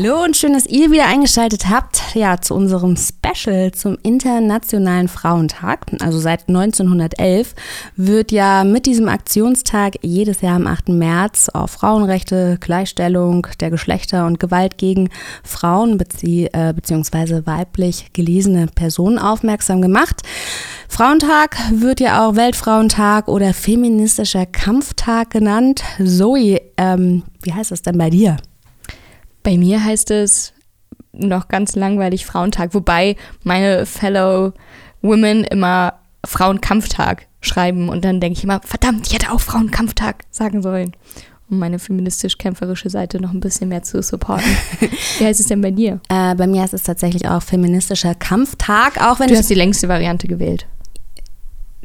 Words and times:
Hallo 0.00 0.22
und 0.22 0.36
schön, 0.36 0.52
dass 0.52 0.66
ihr 0.66 0.92
wieder 0.92 1.06
eingeschaltet 1.08 1.68
habt, 1.68 2.14
ja, 2.14 2.40
zu 2.40 2.54
unserem 2.54 2.96
Special 2.96 3.72
zum 3.72 3.98
Internationalen 4.04 5.08
Frauentag. 5.08 5.86
Also 5.98 6.20
seit 6.20 6.48
1911 6.48 7.56
wird 7.96 8.30
ja 8.30 8.62
mit 8.62 8.86
diesem 8.86 9.08
Aktionstag 9.08 9.96
jedes 10.02 10.40
Jahr 10.40 10.54
am 10.54 10.68
8. 10.68 10.90
März 10.90 11.48
auf 11.48 11.72
Frauenrechte, 11.72 12.58
Gleichstellung 12.60 13.48
der 13.58 13.70
Geschlechter 13.70 14.24
und 14.26 14.38
Gewalt 14.38 14.78
gegen 14.78 15.10
Frauen 15.42 15.98
äh, 15.98 16.72
bzw. 16.74 17.44
weiblich 17.44 18.12
gelesene 18.12 18.68
Personen 18.68 19.18
aufmerksam 19.18 19.82
gemacht. 19.82 20.22
Frauentag 20.88 21.56
wird 21.72 21.98
ja 21.98 22.24
auch 22.24 22.36
Weltfrauentag 22.36 23.26
oder 23.26 23.52
feministischer 23.52 24.46
Kampftag 24.46 25.30
genannt. 25.30 25.82
Zoe, 25.98 26.60
ähm, 26.76 27.24
wie 27.42 27.52
heißt 27.52 27.72
das 27.72 27.82
denn 27.82 27.98
bei 27.98 28.10
dir? 28.10 28.36
Bei 29.48 29.56
mir 29.56 29.82
heißt 29.82 30.10
es 30.10 30.52
noch 31.10 31.48
ganz 31.48 31.74
langweilig 31.74 32.26
Frauentag, 32.26 32.74
wobei 32.74 33.16
meine 33.44 33.86
Fellow 33.86 34.52
Women 35.00 35.44
immer 35.44 35.94
Frauenkampftag 36.22 37.28
schreiben 37.40 37.88
und 37.88 38.04
dann 38.04 38.20
denke 38.20 38.36
ich 38.36 38.44
immer, 38.44 38.60
verdammt, 38.62 39.06
ich 39.06 39.14
hätte 39.14 39.32
auch 39.32 39.40
Frauenkampftag 39.40 40.24
sagen 40.30 40.60
sollen, 40.60 40.94
um 41.48 41.58
meine 41.60 41.78
feministisch-kämpferische 41.78 42.90
Seite 42.90 43.22
noch 43.22 43.32
ein 43.32 43.40
bisschen 43.40 43.70
mehr 43.70 43.82
zu 43.82 44.02
supporten. 44.02 44.54
Wie 45.18 45.24
heißt 45.24 45.40
es 45.40 45.46
denn 45.46 45.62
bei 45.62 45.70
dir? 45.70 46.02
Äh, 46.10 46.34
bei 46.34 46.46
mir 46.46 46.60
heißt 46.60 46.74
es 46.74 46.82
tatsächlich 46.82 47.26
auch 47.26 47.42
feministischer 47.42 48.14
Kampftag, 48.14 49.00
auch 49.00 49.18
wenn 49.18 49.28
du 49.28 49.36
hast 49.38 49.48
die 49.48 49.54
längste 49.54 49.88
Variante 49.88 50.28
gewählt. 50.28 50.66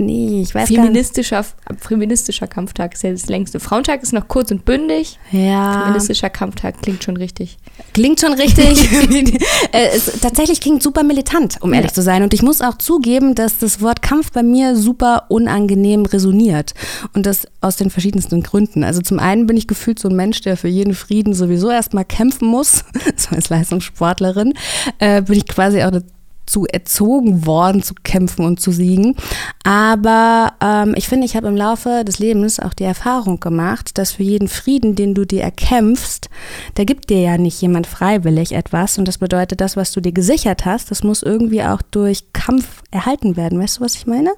Nee, 0.05 0.41
ich 0.41 0.53
weiß 0.53 0.67
feministischer, 0.67 1.41
gar 1.41 1.73
nicht. 1.73 1.85
Feministischer 1.85 2.48
Kampftag 2.48 2.94
ist 2.94 3.03
ja 3.03 3.11
das 3.11 3.27
längste. 3.27 3.59
Frauentag 3.59 4.03
ist 4.03 4.13
noch 4.13 4.27
kurz 4.27 4.52
und 4.52 4.66
bündig. 4.66 5.19
Ja. 5.31 5.83
Feministischer 5.83 6.30
Kampftag 6.30 6.81
klingt 6.81 7.03
schon 7.03 7.17
richtig. 7.17 7.58
Klingt 7.94 8.19
schon 8.19 8.33
richtig. 8.33 8.89
Äh, 9.72 9.88
es, 9.95 10.19
tatsächlich 10.22 10.61
klingt 10.61 10.83
super 10.83 11.03
militant, 11.03 11.58
um 11.61 11.73
ehrlich 11.73 11.91
ja. 11.91 11.95
zu 11.95 12.02
sein. 12.02 12.22
Und 12.22 12.33
ich 12.33 12.44
muss 12.44 12.61
auch 12.61 12.78
zugeben, 12.78 13.33
dass 13.33 13.58
das 13.58 13.81
Wort 13.81 14.02
Kampf 14.02 14.31
bei 14.31 14.44
mir 14.44 14.75
super 14.75 15.25
unangenehm 15.30 16.06
resoniert. 16.06 16.73
Und 17.13 17.25
das 17.25 17.47
aus 17.61 17.78
den 17.78 17.89
verschiedensten 17.89 18.44
Gründen. 18.44 18.83
Also 18.83 19.02
zum 19.02 19.19
einen 19.19 19.47
bin 19.47 19.58
ich 19.58 19.67
gefühlt 19.67 20.00
so 20.00 20.09
ein 20.09 20.16
Mensch, 20.16 20.41
der 20.41 20.58
für 20.58 20.67
jeden 20.67 20.94
Frieden 20.94 21.33
sowieso 21.33 21.72
erstmal 21.72 22.06
kämpfen 22.06 22.47
muss. 22.47 22.83
so 23.16 23.35
als 23.35 23.50
Leistungssportlerin 23.50 24.53
äh, 25.00 25.22
bin 25.22 25.38
ich 25.38 25.47
quasi 25.47 25.81
auch 25.81 25.88
eine 25.88 26.03
zu 26.45 26.66
erzogen 26.66 27.45
worden, 27.45 27.83
zu 27.83 27.94
kämpfen 28.03 28.45
und 28.45 28.59
zu 28.59 28.72
siegen. 28.72 29.16
Aber 29.63 30.53
ähm, 30.61 30.94
ich 30.97 31.08
finde, 31.08 31.25
ich 31.25 31.35
habe 31.35 31.47
im 31.47 31.55
Laufe 31.55 32.03
des 32.05 32.19
Lebens 32.19 32.59
auch 32.59 32.73
die 32.73 32.83
Erfahrung 32.83 33.39
gemacht, 33.39 33.97
dass 33.97 34.11
für 34.11 34.23
jeden 34.23 34.47
Frieden, 34.47 34.95
den 34.95 35.13
du 35.13 35.25
dir 35.25 35.41
erkämpfst, 35.41 36.30
da 36.75 36.83
gibt 36.83 37.09
dir 37.09 37.22
ja 37.22 37.38
nicht 37.38 37.61
jemand 37.61 37.88
freiwillig 37.88 38.52
etwas. 38.52 38.97
Und 38.97 39.08
das 39.08 39.17
bedeutet, 39.17 39.61
das, 39.61 39.77
was 39.77 39.91
du 39.91 40.02
dir 40.02 40.11
gesichert 40.11 40.66
hast, 40.66 40.91
das 40.91 41.03
muss 41.03 41.23
irgendwie 41.23 41.63
auch 41.63 41.81
durch 41.81 42.33
Kampf 42.33 42.83
erhalten 42.91 43.38
werden. 43.38 43.59
Weißt 43.59 43.78
du, 43.78 43.81
was 43.81 43.95
ich 43.95 44.05
meine? 44.05 44.31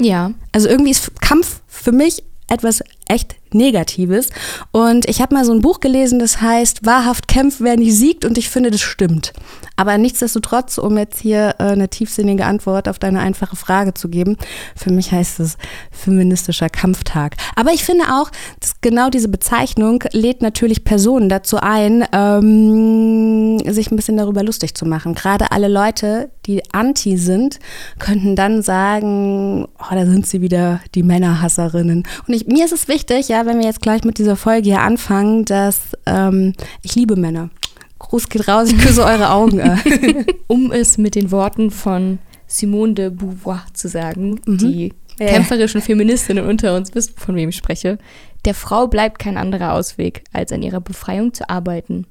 Ja. 0.00 0.32
Also 0.52 0.68
irgendwie 0.68 0.90
ist 0.90 1.20
Kampf 1.20 1.60
für 1.66 1.92
mich 1.92 2.22
etwas 2.48 2.82
echt 3.08 3.36
Negatives. 3.56 4.30
Und 4.72 5.08
ich 5.08 5.20
habe 5.20 5.34
mal 5.34 5.44
so 5.44 5.52
ein 5.52 5.60
Buch 5.60 5.80
gelesen, 5.80 6.18
das 6.18 6.40
heißt, 6.40 6.84
wahrhaft 6.84 7.28
kämpft, 7.28 7.60
wer 7.60 7.76
nicht 7.76 7.96
siegt. 7.96 8.24
Und 8.24 8.38
ich 8.38 8.48
finde, 8.48 8.70
das 8.70 8.80
stimmt. 8.80 9.32
Aber 9.76 9.98
nichtsdestotrotz, 9.98 10.78
um 10.78 10.96
jetzt 10.96 11.20
hier 11.20 11.56
äh, 11.58 11.64
eine 11.64 11.88
tiefsinnige 11.88 12.46
Antwort 12.46 12.88
auf 12.88 12.98
deine 12.98 13.20
einfache 13.20 13.56
Frage 13.56 13.92
zu 13.94 14.08
geben, 14.08 14.36
für 14.74 14.90
mich 14.90 15.12
heißt 15.12 15.40
es 15.40 15.58
feministischer 15.90 16.70
Kampftag. 16.70 17.36
Aber 17.54 17.72
ich 17.72 17.84
finde 17.84 18.04
auch, 18.04 18.30
dass 18.60 18.80
genau 18.80 19.10
diese 19.10 19.28
Bezeichnung 19.28 20.02
lädt 20.12 20.40
natürlich 20.40 20.84
Personen 20.84 21.28
dazu 21.28 21.58
ein, 21.58 22.04
ähm, 22.12 23.58
sich 23.66 23.90
ein 23.90 23.96
bisschen 23.96 24.16
darüber 24.16 24.42
lustig 24.42 24.74
zu 24.74 24.86
machen. 24.86 25.14
Gerade 25.14 25.52
alle 25.52 25.68
Leute, 25.68 26.30
die 26.46 26.62
anti 26.72 27.16
sind, 27.16 27.58
könnten 27.98 28.36
dann 28.36 28.62
sagen, 28.62 29.66
oh, 29.78 29.94
da 29.94 30.06
sind 30.06 30.26
sie 30.26 30.40
wieder, 30.40 30.80
die 30.94 31.02
Männerhasserinnen. 31.02 32.04
Und 32.26 32.34
ich, 32.34 32.46
mir 32.46 32.64
ist 32.64 32.72
es 32.72 32.88
wichtig, 32.88 33.28
ja, 33.28 33.45
wenn 33.46 33.58
wir 33.58 33.66
jetzt 33.66 33.82
gleich 33.82 34.04
mit 34.04 34.18
dieser 34.18 34.36
Folge 34.36 34.68
hier 34.68 34.80
anfangen, 34.82 35.44
dass 35.44 35.96
ähm, 36.04 36.52
ich 36.82 36.94
liebe 36.94 37.16
Männer. 37.16 37.50
Gruß 37.98 38.28
geht 38.28 38.46
raus, 38.46 38.70
ich 38.70 38.78
küsse 38.78 39.04
eure 39.04 39.30
Augen. 39.30 39.60
um 40.46 40.70
es 40.70 40.98
mit 40.98 41.14
den 41.14 41.30
Worten 41.30 41.70
von 41.70 42.18
Simone 42.46 42.94
de 42.94 43.10
Beauvoir 43.10 43.64
zu 43.72 43.88
sagen, 43.88 44.40
mhm. 44.46 44.58
die 44.58 44.92
ja. 45.18 45.26
kämpferischen 45.26 45.80
Feministinnen 45.80 46.46
unter 46.46 46.76
uns 46.76 46.94
wissen, 46.94 47.14
von 47.16 47.34
wem 47.36 47.48
ich 47.48 47.56
spreche. 47.56 47.98
Der 48.44 48.54
Frau 48.54 48.86
bleibt 48.86 49.18
kein 49.18 49.36
anderer 49.36 49.72
Ausweg, 49.72 50.24
als 50.32 50.52
an 50.52 50.62
ihrer 50.62 50.80
Befreiung 50.80 51.32
zu 51.32 51.48
arbeiten. 51.48 52.06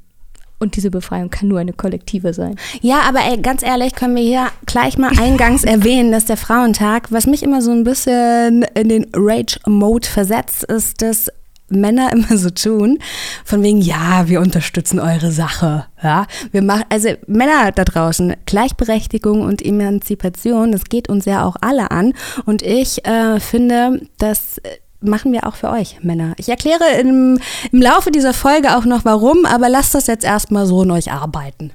Und 0.57 0.77
diese 0.77 0.89
Befreiung 0.89 1.29
kann 1.29 1.49
nur 1.49 1.59
eine 1.59 1.73
kollektive 1.73 2.33
sein. 2.33 2.55
Ja, 2.81 3.01
aber 3.07 3.19
ey, 3.19 3.37
ganz 3.37 3.61
ehrlich, 3.61 3.93
können 3.93 4.15
wir 4.15 4.23
hier 4.23 4.47
gleich 4.65 4.97
mal 4.97 5.11
eingangs 5.19 5.63
erwähnen, 5.65 6.11
dass 6.11 6.25
der 6.25 6.37
Frauentag, 6.37 7.11
was 7.11 7.27
mich 7.27 7.43
immer 7.43 7.61
so 7.61 7.71
ein 7.71 7.83
bisschen 7.83 8.63
in 8.73 8.89
den 8.89 9.07
Rage-Mode 9.13 10.07
versetzt, 10.07 10.63
ist, 10.63 11.01
dass 11.01 11.29
Männer 11.67 12.11
immer 12.13 12.37
so 12.37 12.49
tun, 12.49 12.99
von 13.43 13.63
wegen, 13.63 13.81
ja, 13.81 14.27
wir 14.27 14.39
unterstützen 14.39 14.99
eure 14.99 15.31
Sache. 15.31 15.85
Ja, 16.01 16.27
wir 16.51 16.61
machen, 16.61 16.85
also 16.89 17.09
Männer 17.27 17.71
da 17.71 17.83
draußen, 17.83 18.35
Gleichberechtigung 18.45 19.41
und 19.41 19.65
Emanzipation, 19.65 20.71
das 20.71 20.85
geht 20.85 21.09
uns 21.09 21.25
ja 21.25 21.43
auch 21.43 21.55
alle 21.61 21.91
an. 21.91 22.13
Und 22.45 22.61
ich 22.61 23.05
äh, 23.05 23.39
finde, 23.39 24.01
dass 24.17 24.61
machen 25.05 25.31
wir 25.31 25.47
auch 25.47 25.55
für 25.55 25.69
euch, 25.69 26.03
Männer. 26.03 26.33
Ich 26.37 26.49
erkläre 26.49 26.83
im, 26.99 27.39
im 27.71 27.81
Laufe 27.81 28.11
dieser 28.11 28.33
Folge 28.33 28.75
auch 28.77 28.85
noch 28.85 29.05
warum, 29.05 29.45
aber 29.45 29.69
lasst 29.69 29.95
das 29.95 30.07
jetzt 30.07 30.25
erstmal 30.25 30.65
so 30.65 30.83
in 30.83 30.91
euch 30.91 31.11
arbeiten. 31.11 31.71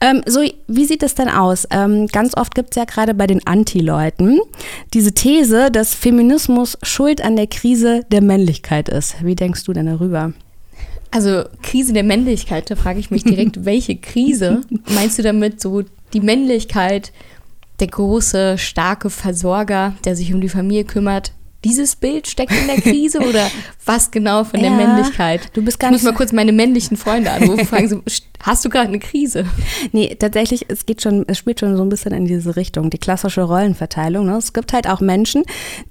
Ähm, 0.00 0.22
so, 0.26 0.40
wie 0.66 0.84
sieht 0.84 1.02
es 1.02 1.14
denn 1.14 1.28
aus? 1.28 1.66
Ähm, 1.70 2.06
ganz 2.06 2.36
oft 2.36 2.54
gibt 2.54 2.70
es 2.70 2.76
ja 2.76 2.84
gerade 2.84 3.14
bei 3.14 3.26
den 3.26 3.46
Anti-Leuten 3.46 4.40
diese 4.94 5.12
These, 5.12 5.70
dass 5.70 5.94
Feminismus 5.94 6.78
schuld 6.82 7.22
an 7.22 7.36
der 7.36 7.46
Krise 7.46 8.04
der 8.10 8.22
Männlichkeit 8.22 8.88
ist. 8.88 9.24
Wie 9.24 9.34
denkst 9.34 9.64
du 9.64 9.72
denn 9.72 9.86
darüber? 9.86 10.32
Also 11.10 11.44
Krise 11.62 11.92
der 11.92 12.04
Männlichkeit, 12.04 12.70
da 12.70 12.76
frage 12.76 13.00
ich 13.00 13.10
mich 13.10 13.24
direkt, 13.24 13.64
welche 13.64 13.96
Krise 13.96 14.60
meinst 14.94 15.18
du 15.18 15.22
damit 15.22 15.60
so 15.60 15.82
die 16.12 16.20
Männlichkeit, 16.20 17.12
der 17.80 17.88
große, 17.88 18.58
starke 18.58 19.10
Versorger, 19.10 19.94
der 20.04 20.14
sich 20.14 20.32
um 20.34 20.40
die 20.40 20.48
Familie 20.48 20.84
kümmert, 20.84 21.32
dieses 21.64 21.96
Bild 21.96 22.26
steckt 22.26 22.52
in 22.52 22.66
der 22.66 22.80
Krise 22.80 23.20
oder 23.20 23.50
was 23.84 24.10
genau 24.10 24.44
von 24.44 24.60
der 24.60 24.70
Männlichkeit? 24.70 25.50
Du 25.54 25.62
bist 25.62 25.78
gar 25.78 25.90
ich 25.90 25.92
muss 25.92 26.02
mal 26.02 26.14
kurz 26.14 26.32
meine 26.32 26.52
männlichen 26.52 26.96
Freunde 26.96 27.30
anrufen, 27.30 27.66
fragen 27.66 27.88
so, 27.88 28.02
hast 28.42 28.64
du 28.64 28.68
gerade 28.68 28.88
eine 28.88 28.98
Krise? 28.98 29.44
Nee, 29.92 30.14
tatsächlich, 30.18 30.66
es 30.68 30.86
geht 30.86 31.02
schon, 31.02 31.24
es 31.26 31.38
spielt 31.38 31.60
schon 31.60 31.76
so 31.76 31.82
ein 31.82 31.88
bisschen 31.88 32.12
in 32.12 32.26
diese 32.26 32.56
Richtung, 32.56 32.90
die 32.90 32.98
klassische 32.98 33.42
Rollenverteilung. 33.42 34.26
Ne? 34.26 34.36
Es 34.36 34.52
gibt 34.52 34.72
halt 34.72 34.88
auch 34.88 35.00
Menschen, 35.00 35.44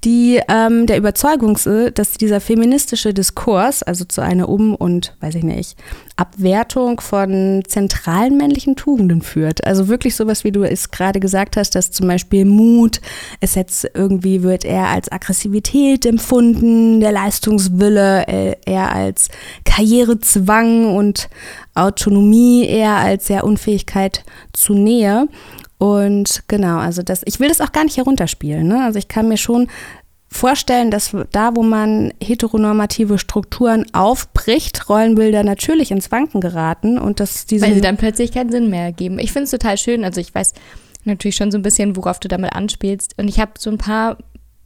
die 0.04 0.40
ähm, 0.48 0.86
der 0.86 0.98
Überzeugung 0.98 1.58
sind, 1.58 1.98
dass 1.98 2.14
dieser 2.14 2.40
feministische 2.40 3.14
Diskurs, 3.14 3.84
also 3.84 4.06
zu 4.06 4.22
einer 4.22 4.50
Um- 4.50 4.76
und, 4.76 5.16
weiß 5.22 5.36
ich 5.36 5.44
nicht, 5.44 5.78
Abwertung 6.16 7.00
von 7.00 7.64
zentralen 7.68 8.38
männlichen 8.38 8.76
Tugenden 8.76 9.22
führt. 9.22 9.66
Also 9.66 9.88
wirklich 9.88 10.16
sowas, 10.16 10.44
wie 10.44 10.52
du 10.52 10.64
es 10.64 10.92
gerade 10.92 11.20
gesagt 11.20 11.56
hast, 11.56 11.76
dass 11.76 11.92
zum 11.92 12.08
Beispiel 12.08 12.46
Mut, 12.46 13.00
es 13.40 13.56
jetzt 13.56 13.90
irgendwie 13.94 14.44
wird 14.44 14.66
eher 14.66 14.88
als 14.88 15.12
Aggressivität 15.12 16.06
empfunden, 16.06 17.00
der 17.00 17.12
Leistungswille 17.12 18.28
äh, 18.28 18.56
eher 18.66 18.94
als 18.94 19.30
Karrierezwang 19.64 20.96
und 20.96 21.30
Autonomie 21.81 22.66
eher 22.66 22.95
als 22.95 23.28
ja 23.28 23.41
Unfähigkeit 23.41 24.23
zu 24.53 24.73
Nähe. 24.73 25.28
Und 25.78 26.44
genau, 26.47 26.78
also 26.78 27.01
das, 27.01 27.22
ich 27.25 27.40
will 27.40 27.47
das 27.47 27.62
auch 27.62 27.72
gar 27.72 27.85
nicht 27.85 27.97
herunterspielen. 27.97 28.67
Ne? 28.67 28.84
Also 28.84 29.00
ich 29.00 29.07
kann 29.07 29.29
mir 29.29 29.38
schon 29.38 29.67
vorstellen, 30.28 30.91
dass 30.91 31.16
da, 31.31 31.56
wo 31.56 31.63
man 31.63 32.13
heteronormative 32.21 33.18
Strukturen 33.18 33.86
aufbricht, 33.94 34.89
Rollenbilder 34.89 35.44
natürlich 35.44 35.92
ins 35.92 36.12
Wanken 36.12 36.42
geraten 36.42 37.00
und 37.00 37.19
dass 37.19 37.45
diese. 37.45 37.65
Weil 37.65 37.74
sie 37.74 37.81
dann 37.81 37.98
plötzlich 37.98 38.31
keinen 38.31 38.51
Sinn 38.51 38.69
mehr 38.69 38.83
ergeben. 38.83 39.19
Ich 39.19 39.31
finde 39.31 39.45
es 39.45 39.51
total 39.51 39.77
schön. 39.77 40.04
Also 40.04 40.21
ich 40.21 40.36
weiß 40.36 40.54
natürlich 41.06 41.36
schon 41.36 41.51
so 41.51 41.57
ein 41.57 41.63
bisschen, 41.63 41.95
worauf 41.95 42.19
du 42.19 42.27
damit 42.27 42.54
anspielst. 42.54 43.15
Und 43.18 43.27
ich 43.27 43.39
habe 43.39 43.54
so 43.57 43.69
ein 43.69 43.77
paar 43.77 44.18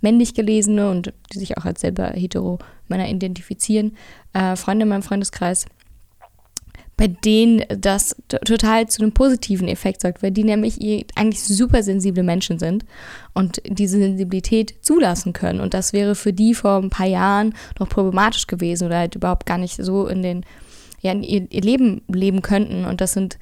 männlich 0.02 0.34
gelesene 0.34 0.90
und 0.90 1.14
die 1.32 1.40
sich 1.40 1.58
auch 1.58 1.66
als 1.66 1.82
selber 1.82 2.08
hetero 2.08 2.60
Männer 2.88 3.08
identifizieren, 3.08 3.96
äh, 4.34 4.56
Freunde 4.56 4.84
in 4.84 4.90
meinem 4.90 5.04
Freundeskreis, 5.04 5.66
bei 6.96 7.08
denen 7.08 7.64
das 7.70 8.16
total 8.28 8.88
zu 8.88 9.02
einem 9.02 9.14
positiven 9.14 9.68
Effekt 9.68 10.02
sorgt, 10.02 10.22
weil 10.22 10.32
die 10.32 10.44
nämlich 10.44 10.80
eigentlich 11.16 11.44
super 11.44 11.82
sensible 11.82 12.24
Menschen 12.24 12.60
sind 12.60 12.86
und 13.34 13.62
diese 13.66 13.98
Sensibilität 13.98 14.76
zulassen 14.82 15.34
können. 15.34 15.60
Und 15.60 15.74
das 15.74 15.94
wäre 15.94 16.14
für 16.14 16.34
die 16.34 16.54
vor 16.54 16.78
ein 16.78 16.92
paar 16.92 17.08
Jahren 17.08 17.56
noch 17.80 17.90
problematisch 17.90 18.46
gewesen 18.46 18.86
oder 18.86 19.00
halt 19.00 19.16
überhaupt 19.16 19.46
gar 19.46 19.58
nicht 19.58 19.76
so 19.84 20.08
in 20.08 20.22
den, 20.22 20.46
ja, 21.02 21.12
in 21.12 21.24
ihr, 21.24 21.48
ihr 21.50 21.62
Leben 21.62 22.04
leben 22.08 22.44
könnten. 22.44 22.86
Und 22.86 23.02
das 23.02 23.14
sind, 23.14 23.40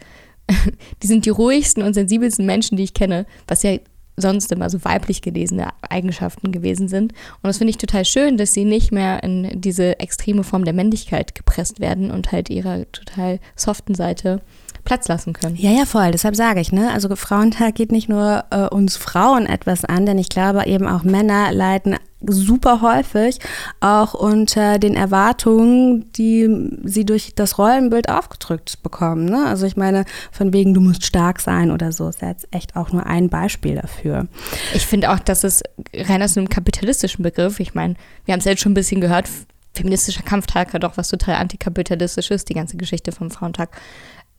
die 1.03 1.07
sind 1.07 1.25
die 1.25 1.29
ruhigsten 1.29 1.83
und 1.83 1.93
sensibelsten 1.93 2.45
Menschen, 2.45 2.77
die 2.77 2.83
ich 2.83 2.93
kenne, 2.93 3.25
was 3.47 3.63
ja 3.63 3.77
sonst 4.17 4.51
immer 4.51 4.69
so 4.69 4.83
weiblich 4.83 5.21
gelesene 5.21 5.69
Eigenschaften 5.81 6.51
gewesen 6.51 6.87
sind. 6.87 7.13
Und 7.13 7.47
das 7.47 7.57
finde 7.57 7.71
ich 7.71 7.77
total 7.77 8.05
schön, 8.05 8.37
dass 8.37 8.53
sie 8.53 8.65
nicht 8.65 8.91
mehr 8.91 9.23
in 9.23 9.59
diese 9.59 9.99
extreme 9.99 10.43
Form 10.43 10.65
der 10.65 10.73
Männlichkeit 10.73 11.35
gepresst 11.35 11.79
werden 11.79 12.11
und 12.11 12.31
halt 12.31 12.49
ihrer 12.49 12.91
total 12.91 13.39
soften 13.55 13.95
Seite 13.95 14.41
Platz 14.83 15.07
lassen 15.07 15.33
können. 15.33 15.55
Ja, 15.55 15.71
ja, 15.71 15.85
voll. 15.85 16.11
Deshalb 16.11 16.35
sage 16.35 16.59
ich, 16.59 16.71
ne? 16.71 16.91
Also 16.91 17.13
Frauentag 17.15 17.75
geht 17.75 17.91
nicht 17.91 18.09
nur 18.09 18.45
äh, 18.49 18.67
uns 18.67 18.97
Frauen 18.97 19.45
etwas 19.45 19.85
an, 19.85 20.05
denn 20.05 20.17
ich 20.17 20.29
glaube 20.29 20.65
eben 20.65 20.87
auch 20.87 21.03
Männer 21.03 21.51
leiden 21.51 21.97
super 22.23 22.81
häufig 22.81 23.39
auch 23.79 24.13
unter 24.13 24.79
den 24.79 24.95
Erwartungen, 24.95 26.11
die 26.13 26.47
sie 26.83 27.05
durch 27.05 27.33
das 27.35 27.57
Rollenbild 27.57 28.09
aufgedrückt 28.09 28.83
bekommen. 28.83 29.25
Ne? 29.25 29.45
Also 29.45 29.65
ich 29.65 29.75
meine, 29.75 30.05
von 30.31 30.53
wegen, 30.53 30.73
du 30.73 30.81
musst 30.81 31.03
stark 31.03 31.41
sein 31.41 31.71
oder 31.71 31.91
so, 31.91 32.09
ist 32.09 32.21
ja 32.21 32.29
jetzt 32.29 32.47
echt 32.51 32.75
auch 32.75 32.91
nur 32.91 33.05
ein 33.05 33.29
Beispiel 33.29 33.75
dafür. 33.75 34.27
Ich 34.73 34.85
finde 34.85 35.11
auch, 35.11 35.19
dass 35.19 35.43
es 35.43 35.63
rein 35.95 36.21
aus 36.21 36.37
einem 36.37 36.49
kapitalistischen 36.49 37.23
Begriff, 37.23 37.59
ich 37.59 37.73
meine, 37.73 37.95
wir 38.25 38.33
haben 38.33 38.39
es 38.39 38.45
jetzt 38.45 38.61
schon 38.61 38.73
ein 38.73 38.75
bisschen 38.75 39.01
gehört, 39.01 39.27
feministischer 39.73 40.23
Kampftag 40.23 40.73
hat 40.73 40.85
auch 40.85 40.97
was 40.97 41.09
total 41.09 41.35
antikapitalistisches, 41.35 42.45
die 42.45 42.53
ganze 42.53 42.77
Geschichte 42.77 43.11
vom 43.11 43.31
Frauentag 43.31 43.69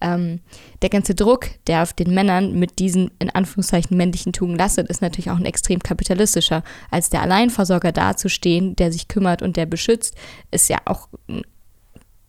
ähm, 0.03 0.41
der 0.83 0.91
ganze 0.91 1.15
Druck, 1.15 1.49
der 1.67 1.83
auf 1.83 1.93
den 1.93 2.13
Männern 2.13 2.59
mit 2.59 2.79
diesen 2.79 3.11
in 3.19 3.31
Anführungszeichen 3.31 3.97
männlichen 3.97 4.33
Tugenden 4.33 4.59
lastet, 4.59 4.89
ist 4.89 5.01
natürlich 5.01 5.31
auch 5.31 5.39
ein 5.39 5.47
extrem 5.47 5.81
kapitalistischer. 5.81 6.63
Als 6.91 7.09
der 7.09 7.23
Alleinversorger 7.23 7.93
dazustehen, 7.93 8.77
der 8.77 8.93
sich 8.93 9.09
kümmert 9.09 9.43
und 9.43 9.57
der 9.57 9.67
beschützt, 9.67 10.15
ist 10.51 10.69
ja 10.69 10.79
auch 10.85 11.09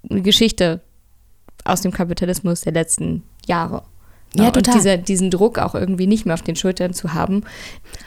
eine 0.09 0.21
Geschichte 0.21 0.81
aus 1.65 1.81
dem 1.81 1.91
Kapitalismus 1.91 2.61
der 2.61 2.73
letzten 2.73 3.23
Jahre. 3.45 3.83
Ja, 4.35 4.49
und 4.49 4.73
dieser, 4.73 4.97
diesen 4.97 5.29
Druck 5.29 5.59
auch 5.59 5.75
irgendwie 5.75 6.07
nicht 6.07 6.25
mehr 6.25 6.33
auf 6.33 6.41
den 6.41 6.55
Schultern 6.55 6.93
zu 6.93 7.13
haben. 7.13 7.43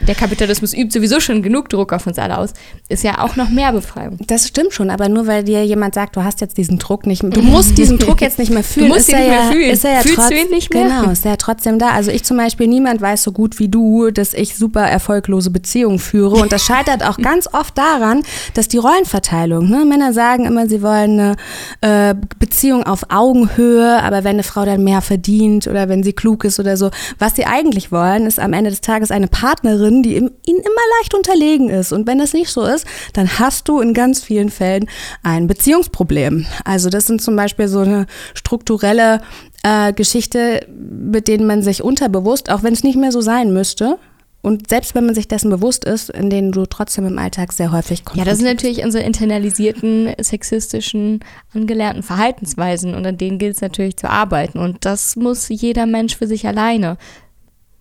Der 0.05 0.15
Kapitalismus 0.15 0.73
übt 0.73 0.91
sowieso 0.91 1.21
schon 1.21 1.41
genug 1.41 1.69
Druck 1.69 1.93
auf 1.93 2.05
uns 2.05 2.19
alle 2.19 2.37
aus, 2.37 2.53
ist 2.89 3.03
ja 3.03 3.23
auch 3.23 3.37
noch 3.37 3.49
mehr 3.49 3.71
Befreiung. 3.71 4.17
Das 4.27 4.47
stimmt 4.47 4.73
schon, 4.73 4.89
aber 4.89 5.07
nur 5.07 5.25
weil 5.25 5.45
dir 5.45 5.65
jemand 5.65 5.95
sagt, 5.95 6.17
du 6.17 6.23
hast 6.23 6.41
jetzt 6.41 6.57
diesen 6.57 6.79
Druck 6.79 7.05
nicht 7.05 7.23
mehr, 7.23 7.31
du 7.31 7.41
musst 7.43 7.77
diesen 7.77 7.97
Druck 7.97 8.21
jetzt 8.21 8.39
nicht 8.39 8.51
mehr 8.51 8.63
fühlen. 8.63 8.89
Du 8.89 8.95
musst 8.95 9.09
ihn 9.09 9.17
nicht 9.17 9.29
mehr 9.29 9.51
fühlen. 9.51 9.71
Ist 9.71 9.85
er 9.85 9.93
ja 9.93 10.01
Fühlst 10.01 10.15
trotz, 10.17 10.29
du 10.29 10.35
ihn 10.35 10.49
nicht 10.49 10.73
mehr? 10.73 10.83
Genau, 10.83 11.11
ist 11.11 11.25
er 11.25 11.31
ja 11.31 11.37
trotzdem 11.37 11.79
da. 11.79 11.91
Also 11.91 12.11
ich 12.11 12.23
zum 12.23 12.35
Beispiel, 12.35 12.67
niemand 12.67 12.99
weiß 12.99 13.23
so 13.23 13.31
gut 13.31 13.59
wie 13.59 13.69
du, 13.69 14.11
dass 14.11 14.33
ich 14.33 14.55
super 14.55 14.81
erfolglose 14.81 15.49
Beziehungen 15.49 15.99
führe 15.99 16.35
und 16.35 16.51
das 16.51 16.65
scheitert 16.65 17.03
auch 17.03 17.17
ganz 17.17 17.47
oft 17.53 17.77
daran, 17.77 18.23
dass 18.53 18.67
die 18.67 18.77
Rollenverteilung, 18.77 19.69
ne? 19.69 19.85
Männer 19.85 20.11
sagen 20.11 20.45
immer, 20.45 20.67
sie 20.67 20.81
wollen 20.81 21.35
eine 21.81 22.09
äh, 22.11 22.15
Beziehung 22.39 22.83
auf 22.83 23.05
Augenhöhe, 23.09 24.03
aber 24.03 24.23
wenn 24.23 24.35
eine 24.35 24.43
Frau 24.43 24.65
dann 24.65 24.83
mehr 24.83 25.01
verdient 25.01 25.67
oder 25.67 25.87
wenn 25.89 26.03
sie 26.03 26.13
klug 26.17 26.43
ist 26.43 26.59
oder 26.59 26.75
so. 26.75 26.91
Was 27.19 27.35
sie 27.35 27.45
eigentlich 27.45 27.91
wollen, 27.91 28.25
ist 28.25 28.39
am 28.39 28.51
Ende 28.51 28.69
des 28.69 28.81
Tages 28.81 29.11
eine 29.11 29.27
Partnerin, 29.27 30.03
die 30.03 30.17
ihnen 30.17 30.31
immer 30.45 30.85
leicht 30.99 31.13
unterlegen 31.13 31.69
ist. 31.69 31.93
Und 31.93 32.05
wenn 32.07 32.17
das 32.17 32.33
nicht 32.33 32.49
so 32.49 32.65
ist, 32.65 32.85
dann 33.13 33.39
hast 33.39 33.69
du 33.69 33.79
in 33.79 33.93
ganz 33.93 34.21
vielen 34.21 34.49
Fällen 34.49 34.89
ein 35.23 35.47
Beziehungsproblem. 35.47 36.45
Also 36.65 36.89
das 36.89 37.07
sind 37.07 37.21
zum 37.21 37.37
Beispiel 37.37 37.69
so 37.69 37.79
eine 37.79 38.07
strukturelle 38.33 39.21
äh, 39.63 39.93
Geschichte, 39.93 40.67
mit 40.69 41.27
denen 41.27 41.47
man 41.47 41.61
sich 41.61 41.81
unterbewusst, 41.83 42.49
auch 42.49 42.63
wenn 42.63 42.73
es 42.73 42.83
nicht 42.83 42.97
mehr 42.97 43.11
so 43.11 43.21
sein 43.21 43.53
müsste, 43.53 43.97
und 44.41 44.69
selbst 44.69 44.95
wenn 44.95 45.05
man 45.05 45.15
sich 45.15 45.27
dessen 45.27 45.49
bewusst 45.49 45.83
ist, 45.83 46.09
in 46.09 46.29
denen 46.29 46.51
du 46.51 46.65
trotzdem 46.65 47.05
im 47.05 47.17
Alltag 47.17 47.51
sehr 47.51 47.71
häufig 47.71 48.05
kommst. 48.05 48.19
Ja, 48.19 48.25
das 48.25 48.37
sind 48.37 48.47
natürlich 48.47 48.83
unsere 48.83 49.03
internalisierten, 49.03 50.13
sexistischen, 50.19 51.21
angelernten 51.53 52.03
Verhaltensweisen 52.03 52.93
und 52.93 53.05
an 53.05 53.17
denen 53.17 53.39
gilt 53.39 53.55
es 53.55 53.61
natürlich 53.61 53.97
zu 53.97 54.09
arbeiten. 54.09 54.59
Und 54.59 54.85
das 54.85 55.15
muss 55.15 55.49
jeder 55.49 55.85
Mensch 55.85 56.15
für 56.15 56.27
sich 56.27 56.47
alleine. 56.47 56.97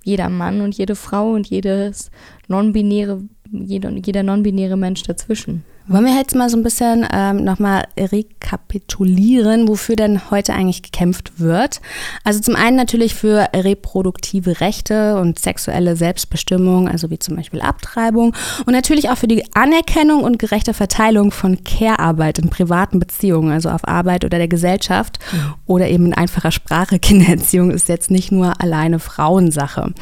Jeder 0.02 0.28
Mann 0.28 0.60
und 0.60 0.76
jede 0.76 0.96
Frau 0.96 1.32
und 1.32 1.48
jedes 1.48 2.10
non-binäre, 2.48 3.22
jeder, 3.50 3.90
jeder 3.90 4.22
non-binäre 4.22 4.76
Mensch 4.76 5.02
dazwischen. 5.02 5.64
Wollen 5.88 6.04
wir 6.04 6.16
jetzt 6.16 6.34
mal 6.34 6.50
so 6.50 6.56
ein 6.56 6.64
bisschen 6.64 7.06
ähm, 7.12 7.44
nochmal 7.44 7.84
rekapitulieren, 7.96 9.68
wofür 9.68 9.94
denn 9.94 10.32
heute 10.32 10.52
eigentlich 10.52 10.82
gekämpft 10.82 11.38
wird? 11.38 11.80
Also 12.24 12.40
zum 12.40 12.56
einen 12.56 12.76
natürlich 12.76 13.14
für 13.14 13.50
reproduktive 13.54 14.60
Rechte 14.60 15.14
und 15.20 15.38
sexuelle 15.38 15.94
Selbstbestimmung, 15.94 16.88
also 16.88 17.08
wie 17.10 17.20
zum 17.20 17.36
Beispiel 17.36 17.60
Abtreibung 17.60 18.34
und 18.66 18.72
natürlich 18.72 19.10
auch 19.10 19.16
für 19.16 19.28
die 19.28 19.44
Anerkennung 19.54 20.24
und 20.24 20.40
gerechte 20.40 20.74
Verteilung 20.74 21.30
von 21.30 21.62
Care-Arbeit 21.62 22.40
in 22.40 22.50
privaten 22.50 22.98
Beziehungen, 22.98 23.52
also 23.52 23.68
auf 23.68 23.86
Arbeit 23.86 24.24
oder 24.24 24.38
der 24.38 24.48
Gesellschaft 24.48 25.20
mhm. 25.30 25.54
oder 25.66 25.88
eben 25.88 26.06
in 26.06 26.14
einfacher 26.14 26.50
Sprache. 26.50 26.98
Kindererziehung 27.06 27.70
ist 27.70 27.88
jetzt 27.88 28.10
nicht 28.10 28.32
nur 28.32 28.60
alleine 28.60 28.98
Frauensache. 28.98 29.92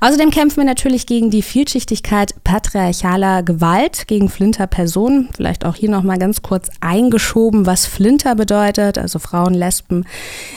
Außerdem 0.00 0.30
kämpfen 0.30 0.56
wir 0.56 0.64
natürlich 0.64 1.04
gegen 1.04 1.28
die 1.28 1.42
Vielschichtigkeit 1.42 2.34
patriarchaler 2.44 3.42
Gewalt 3.42 4.08
gegen 4.08 4.30
Flinter-Personen 4.30 5.28
Vielleicht 5.36 5.64
auch 5.66 5.74
hier 5.74 5.90
nochmal 5.90 6.18
ganz 6.18 6.42
kurz 6.42 6.68
eingeschoben, 6.80 7.66
was 7.66 7.86
Flinter 7.86 8.36
bedeutet, 8.36 8.98
also 8.98 9.18
Frauen, 9.18 9.52
Lesben, 9.52 10.04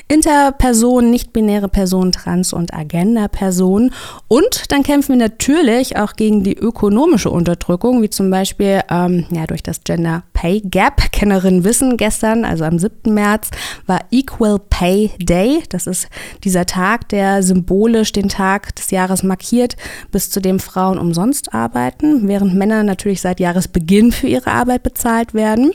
Interpersonen, 0.07 1.09
nicht-binäre 1.09 1.67
Personen, 1.67 2.11
Trans- 2.11 2.53
und 2.53 2.73
Agenda-Personen. 2.73 3.91
Und 4.27 4.71
dann 4.71 4.83
kämpfen 4.83 5.13
wir 5.13 5.27
natürlich 5.27 5.97
auch 5.97 6.13
gegen 6.13 6.43
die 6.43 6.55
ökonomische 6.55 7.31
Unterdrückung, 7.31 8.03
wie 8.03 8.09
zum 8.09 8.29
Beispiel 8.29 8.81
ähm, 8.91 9.25
ja, 9.31 9.47
durch 9.47 9.63
das 9.63 9.83
Gender 9.83 10.23
Pay 10.33 10.61
Gap. 10.61 11.11
Kennerinnen 11.11 11.63
wissen, 11.63 11.97
gestern, 11.97 12.45
also 12.45 12.63
am 12.63 12.77
7. 12.77 13.11
März, 13.11 13.49
war 13.87 14.01
Equal 14.11 14.59
Pay 14.59 15.11
Day. 15.19 15.63
Das 15.69 15.87
ist 15.87 16.07
dieser 16.43 16.67
Tag, 16.67 17.09
der 17.09 17.41
symbolisch 17.41 18.11
den 18.11 18.29
Tag 18.29 18.75
des 18.75 18.91
Jahres 18.91 19.23
markiert, 19.23 19.75
bis 20.11 20.29
zu 20.29 20.39
dem 20.39 20.59
Frauen 20.59 20.99
umsonst 20.99 21.53
arbeiten, 21.55 22.27
während 22.27 22.53
Männer 22.53 22.83
natürlich 22.83 23.21
seit 23.21 23.39
Jahresbeginn 23.39 24.11
für 24.11 24.27
ihre 24.27 24.51
Arbeit 24.51 24.66
Arbeit 24.67 24.83
bezahlt 24.83 25.33
werden. 25.33 25.71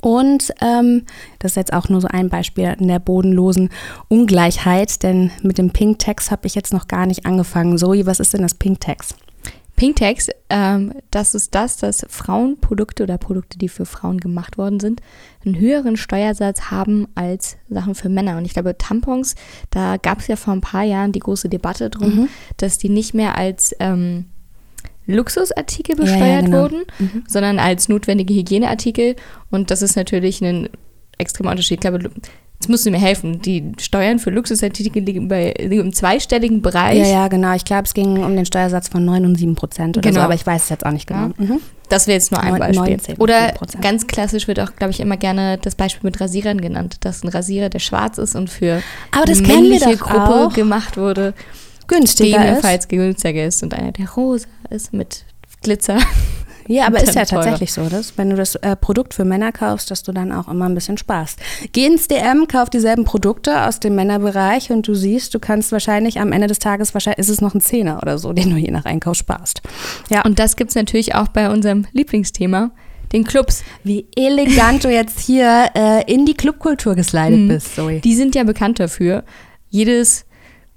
Und 0.00 0.52
ähm, 0.60 1.06
das 1.38 1.52
ist 1.52 1.56
jetzt 1.56 1.72
auch 1.72 1.88
nur 1.88 2.00
so 2.00 2.08
ein 2.08 2.28
Beispiel 2.28 2.74
in 2.78 2.88
der 2.88 3.00
bodenlosen 3.00 3.70
Ungleichheit, 4.08 5.02
denn 5.02 5.30
mit 5.42 5.58
dem 5.58 5.70
Pink 5.70 5.98
Tax 5.98 6.30
habe 6.30 6.46
ich 6.46 6.54
jetzt 6.54 6.72
noch 6.72 6.86
gar 6.86 7.06
nicht 7.06 7.26
angefangen. 7.26 7.78
Zoe, 7.78 8.06
was 8.06 8.20
ist 8.20 8.32
denn 8.32 8.42
das 8.42 8.54
Pink 8.54 8.80
Tax? 8.80 9.14
Pink 9.74 9.96
Tax, 9.96 10.28
ähm, 10.50 10.92
das 11.10 11.34
ist 11.34 11.54
das, 11.54 11.76
dass 11.76 12.04
Frauenprodukte 12.08 13.04
oder 13.04 13.18
Produkte, 13.18 13.58
die 13.58 13.68
für 13.68 13.86
Frauen 13.86 14.18
gemacht 14.18 14.58
worden 14.58 14.80
sind, 14.80 15.00
einen 15.44 15.58
höheren 15.58 15.96
Steuersatz 15.96 16.70
haben 16.70 17.06
als 17.14 17.56
Sachen 17.68 17.94
für 17.94 18.08
Männer. 18.08 18.38
Und 18.38 18.44
ich 18.44 18.54
glaube, 18.54 18.76
Tampons, 18.76 19.36
da 19.70 19.96
gab 19.96 20.18
es 20.18 20.26
ja 20.26 20.36
vor 20.36 20.52
ein 20.52 20.60
paar 20.60 20.82
Jahren 20.82 21.12
die 21.12 21.20
große 21.20 21.48
Debatte 21.48 21.90
drum, 21.90 22.14
mhm. 22.14 22.28
dass 22.56 22.78
die 22.78 22.88
nicht 22.88 23.14
mehr 23.14 23.36
als 23.36 23.74
ähm, 23.78 24.26
Luxusartikel 25.08 25.96
besteuert 25.96 26.20
ja, 26.20 26.26
ja, 26.26 26.40
genau. 26.42 26.62
wurden, 26.62 26.82
mhm. 26.98 27.24
sondern 27.26 27.58
als 27.58 27.88
notwendige 27.88 28.34
Hygieneartikel. 28.34 29.16
Und 29.50 29.70
das 29.70 29.82
ist 29.82 29.96
natürlich 29.96 30.40
ein 30.42 30.68
extremer 31.18 31.50
Unterschied. 31.50 31.76
Ich 31.76 31.80
glaube, 31.80 32.10
Jetzt 32.60 32.68
musst 32.68 32.86
du 32.86 32.90
mir 32.90 32.98
helfen. 32.98 33.40
Die 33.40 33.72
Steuern 33.78 34.18
für 34.18 34.30
Luxusartikel 34.30 35.00
liegen, 35.00 35.28
bei, 35.28 35.54
liegen 35.58 35.82
im 35.82 35.92
zweistelligen 35.92 36.60
Bereich. 36.60 36.98
Ja, 36.98 37.06
ja, 37.06 37.28
genau. 37.28 37.54
Ich 37.54 37.64
glaube, 37.64 37.84
es 37.84 37.94
ging 37.94 38.24
um 38.24 38.34
den 38.34 38.46
Steuersatz 38.46 38.88
von 38.88 39.04
9 39.04 39.24
und 39.26 39.36
7 39.36 39.54
Prozent 39.54 39.96
oder 39.96 40.08
genau. 40.08 40.22
so, 40.22 40.24
aber 40.24 40.34
ich 40.34 40.44
weiß 40.44 40.64
es 40.64 40.68
jetzt 40.68 40.84
auch 40.84 40.90
nicht 40.90 41.06
genau. 41.06 41.28
Ja. 41.38 41.44
Mhm. 41.44 41.60
Das 41.88 42.08
wäre 42.08 42.16
jetzt 42.16 42.32
nur 42.32 42.42
ein 42.42 42.58
Beispiel. 42.58 42.96
19, 42.96 43.16
oder 43.18 43.54
ganz 43.80 44.08
klassisch 44.08 44.48
wird 44.48 44.58
auch, 44.58 44.74
glaube 44.74 44.90
ich, 44.90 44.98
immer 44.98 45.16
gerne 45.16 45.56
das 45.58 45.76
Beispiel 45.76 46.10
mit 46.10 46.20
Rasierern 46.20 46.60
genannt, 46.60 46.96
dass 47.00 47.22
ein 47.22 47.28
Rasierer, 47.28 47.68
der 47.68 47.78
schwarz 47.78 48.18
ist 48.18 48.34
und 48.34 48.50
für 48.50 48.82
aber 49.12 49.24
das 49.24 49.38
eine 49.38 49.48
männliche 49.48 49.96
Gruppe 49.96 50.46
auch. 50.46 50.52
gemacht 50.52 50.96
wurde 50.96 51.34
günstiger 51.88 52.38
gegebenenfalls 52.38 52.84
ist. 52.84 52.88
günstiger 52.88 53.46
ist 53.46 53.62
und 53.62 53.74
einer, 53.74 53.92
der 53.92 54.08
rosa 54.10 54.46
ist 54.70 54.92
mit 54.92 55.24
Glitzer. 55.62 55.98
Ja, 56.68 56.86
aber 56.86 57.02
ist 57.02 57.14
ja 57.14 57.24
tatsächlich 57.24 57.72
so, 57.72 57.88
dass 57.88 58.18
wenn 58.18 58.28
du 58.28 58.36
das 58.36 58.54
äh, 58.56 58.76
Produkt 58.76 59.14
für 59.14 59.24
Männer 59.24 59.52
kaufst, 59.52 59.90
dass 59.90 60.02
du 60.02 60.12
dann 60.12 60.30
auch 60.32 60.48
immer 60.48 60.66
ein 60.66 60.74
bisschen 60.74 60.98
sparst. 60.98 61.40
Geh 61.72 61.86
ins 61.86 62.08
DM, 62.08 62.46
kauf 62.46 62.68
dieselben 62.68 63.04
Produkte 63.04 63.62
aus 63.62 63.80
dem 63.80 63.94
Männerbereich 63.94 64.70
und 64.70 64.86
du 64.86 64.94
siehst, 64.94 65.34
du 65.34 65.38
kannst 65.38 65.72
wahrscheinlich 65.72 66.20
am 66.20 66.30
Ende 66.30 66.46
des 66.46 66.58
Tages, 66.58 66.92
wahrscheinlich 66.92 67.20
ist 67.20 67.30
es 67.30 67.40
noch 67.40 67.54
ein 67.54 67.62
Zehner 67.62 68.00
oder 68.02 68.18
so, 68.18 68.32
den 68.34 68.50
du 68.50 68.56
je 68.56 68.70
nach 68.70 68.84
Einkauf 68.84 69.16
sparst. 69.16 69.62
Ja. 70.10 70.22
Und 70.26 70.38
das 70.38 70.56
gibt 70.56 70.68
es 70.70 70.76
natürlich 70.76 71.14
auch 71.14 71.28
bei 71.28 71.50
unserem 71.50 71.86
Lieblingsthema, 71.92 72.70
den 73.14 73.24
Clubs. 73.24 73.64
Wie 73.82 74.06
elegant 74.14 74.84
du 74.84 74.90
jetzt 74.90 75.20
hier 75.20 75.70
äh, 75.74 76.12
in 76.12 76.26
die 76.26 76.34
Clubkultur 76.34 76.94
geslidet 76.94 77.40
mhm. 77.40 77.48
bist, 77.48 77.74
Zoe. 77.76 78.00
Die 78.00 78.14
sind 78.14 78.34
ja 78.34 78.44
bekannt 78.44 78.78
dafür, 78.78 79.24
jedes 79.70 80.26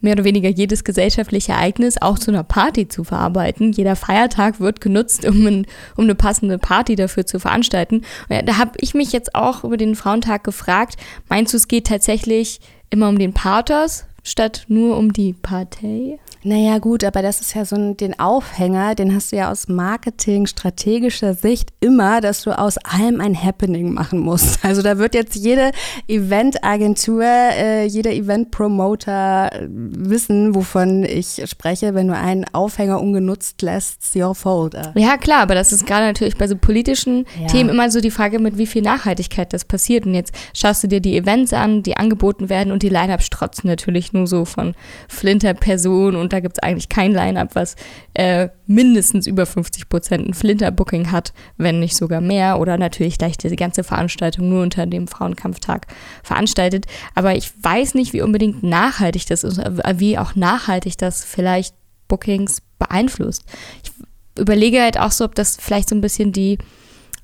mehr 0.02 0.14
oder 0.14 0.24
weniger 0.24 0.50
jedes 0.50 0.84
gesellschaftliche 0.84 1.54
Ereignis 1.54 2.02
auch 2.02 2.20
zu 2.20 2.32
einer 2.32 2.44
Party 2.44 2.88
zu 2.88 3.04
verarbeiten. 3.04 3.72
Jeder 3.72 3.96
Feiertag 3.96 4.60
wird 4.60 4.82
genutzt, 4.82 5.26
um, 5.26 5.46
ein, 5.48 5.68
um 5.96 6.04
eine 6.06 6.16
passende 6.16 6.58
Party 6.58 6.96
dafür 6.96 7.26
zu 7.26 7.40
veranstalten. 7.40 8.04
Und 8.30 8.48
da 8.48 8.58
habe 8.58 8.72
ich 8.78 8.94
mich 8.94 9.12
jetzt 9.12 9.36
auch 9.36 9.64
über 9.64 9.78
den 9.78 9.96
Frauentag 9.96 10.44
gefragt, 10.44 10.98
meinst 11.30 11.54
du, 11.54 11.58
es 11.58 11.68
geht 11.68 11.88
tatsächlich 11.88 12.60
immer 12.90 13.10
um 13.10 13.18
den 13.18 13.34
Pathos, 13.34 14.06
statt 14.24 14.66
nur 14.68 14.98
um 14.98 15.14
die 15.14 15.34
Partei. 15.34 16.20
Naja, 16.44 16.80
gut, 16.80 17.04
aber 17.04 17.22
das 17.22 17.40
ist 17.42 17.54
ja 17.54 17.66
so 17.66 17.76
ein, 17.76 17.98
den 17.98 18.20
Aufhänger, 18.20 18.96
den 18.96 19.14
hast 19.14 19.32
du 19.32 19.36
ja 19.36 19.52
aus 19.52 19.68
Marketing, 19.68 20.48
strategischer 20.48 21.36
Sicht 21.36 21.70
immer, 21.82 22.20
dass 22.20 22.42
du 22.42 22.58
aus 22.58 22.78
allem 22.80 23.22
ein 23.22 23.42
Happening 23.42 23.94
machen 23.94 24.20
musst. 24.20 24.60
Also 24.72 24.84
da 24.84 24.98
wird 25.00 25.16
jetzt 25.16 25.36
jede 25.36 25.72
Eventagentur, 26.08 27.24
äh, 27.24 27.86
jeder 27.86 28.12
Event-Promoter 28.12 29.50
wissen, 29.70 30.56
wovon 30.56 31.04
ich 31.04 31.42
spreche, 31.46 31.94
wenn 31.94 32.08
du 32.08 32.16
einen 32.16 32.46
Aufhänger 32.54 33.02
ungenutzt 33.02 33.62
lässt, 33.62 34.16
your 34.16 34.36
fault. 34.36 34.78
Ja, 34.96 35.18
klar, 35.18 35.42
aber 35.42 35.56
das 35.56 35.74
ist 35.74 35.86
gerade 35.86 36.06
natürlich 36.06 36.38
bei 36.38 36.48
so 36.48 36.56
politischen 36.56 37.26
ja. 37.40 37.48
Themen 37.48 37.70
immer 37.70 37.90
so 37.92 38.02
die 38.02 38.12
Frage, 38.12 38.40
mit 38.40 38.58
wie 38.58 38.68
viel 38.68 38.82
Nachhaltigkeit 38.82 39.52
das 39.52 39.66
passiert. 39.66 40.06
Und 40.06 40.14
jetzt 40.14 40.34
schaust 40.54 40.84
du 40.84 40.88
dir 40.88 41.02
die 41.02 41.18
Events 41.18 41.54
an, 41.54 41.84
die 41.84 41.98
angeboten 41.98 42.50
werden 42.50 42.72
und 42.72 42.84
die 42.84 42.90
Line-Up 42.90 43.24
strotzen 43.24 43.68
natürlich 43.68 44.11
nur 44.14 44.28
so 44.28 44.46
von 44.46 44.76
Flinter-Personen 45.08 46.16
und 46.16 46.34
da 46.34 46.40
gibt 46.40 46.58
es 46.58 46.64
eigentlich 46.64 46.90
kein 46.90 47.14
Line-Up, 47.14 47.56
was 47.56 47.76
äh, 48.14 48.50
mindestens 48.68 49.28
über 49.28 49.46
50 49.46 49.90
Prozent 49.90 50.28
ein 50.28 50.34
Flinter-Booking 50.34 51.12
hat, 51.12 51.34
wenn 51.58 51.80
nicht 51.80 51.96
sogar 51.96 52.22
mehr. 52.22 52.60
Oder 52.60 52.78
natürlich 52.78 53.18
gleich 53.18 53.38
die 53.38 53.56
ganze 53.56 53.84
Veranstaltung 53.84 54.50
nur 54.50 54.64
unter 54.64 54.86
dem 54.86 55.08
Frauenkampftag 55.08 55.88
veranstaltet. 56.24 56.86
Aber 57.16 57.36
ich 57.36 57.52
weiß 57.62 57.96
nicht, 57.96 58.14
wie 58.14 58.22
unbedingt 58.22 58.64
nachhaltig 58.64 59.26
das 59.28 59.44
ist, 59.44 59.62
wie 59.96 60.18
auch 60.18 60.36
nachhaltig 60.36 60.98
das 60.98 61.24
vielleicht 61.24 61.76
Bookings 62.08 62.62
beeinflusst. 62.80 63.44
Ich 63.84 63.92
überlege 64.40 64.82
halt 64.82 65.00
auch 65.00 65.12
so, 65.12 65.26
ob 65.26 65.36
das 65.36 65.58
vielleicht 65.60 65.90
so 65.90 65.96
ein 65.96 66.02
bisschen 66.02 66.32
die 66.32 66.58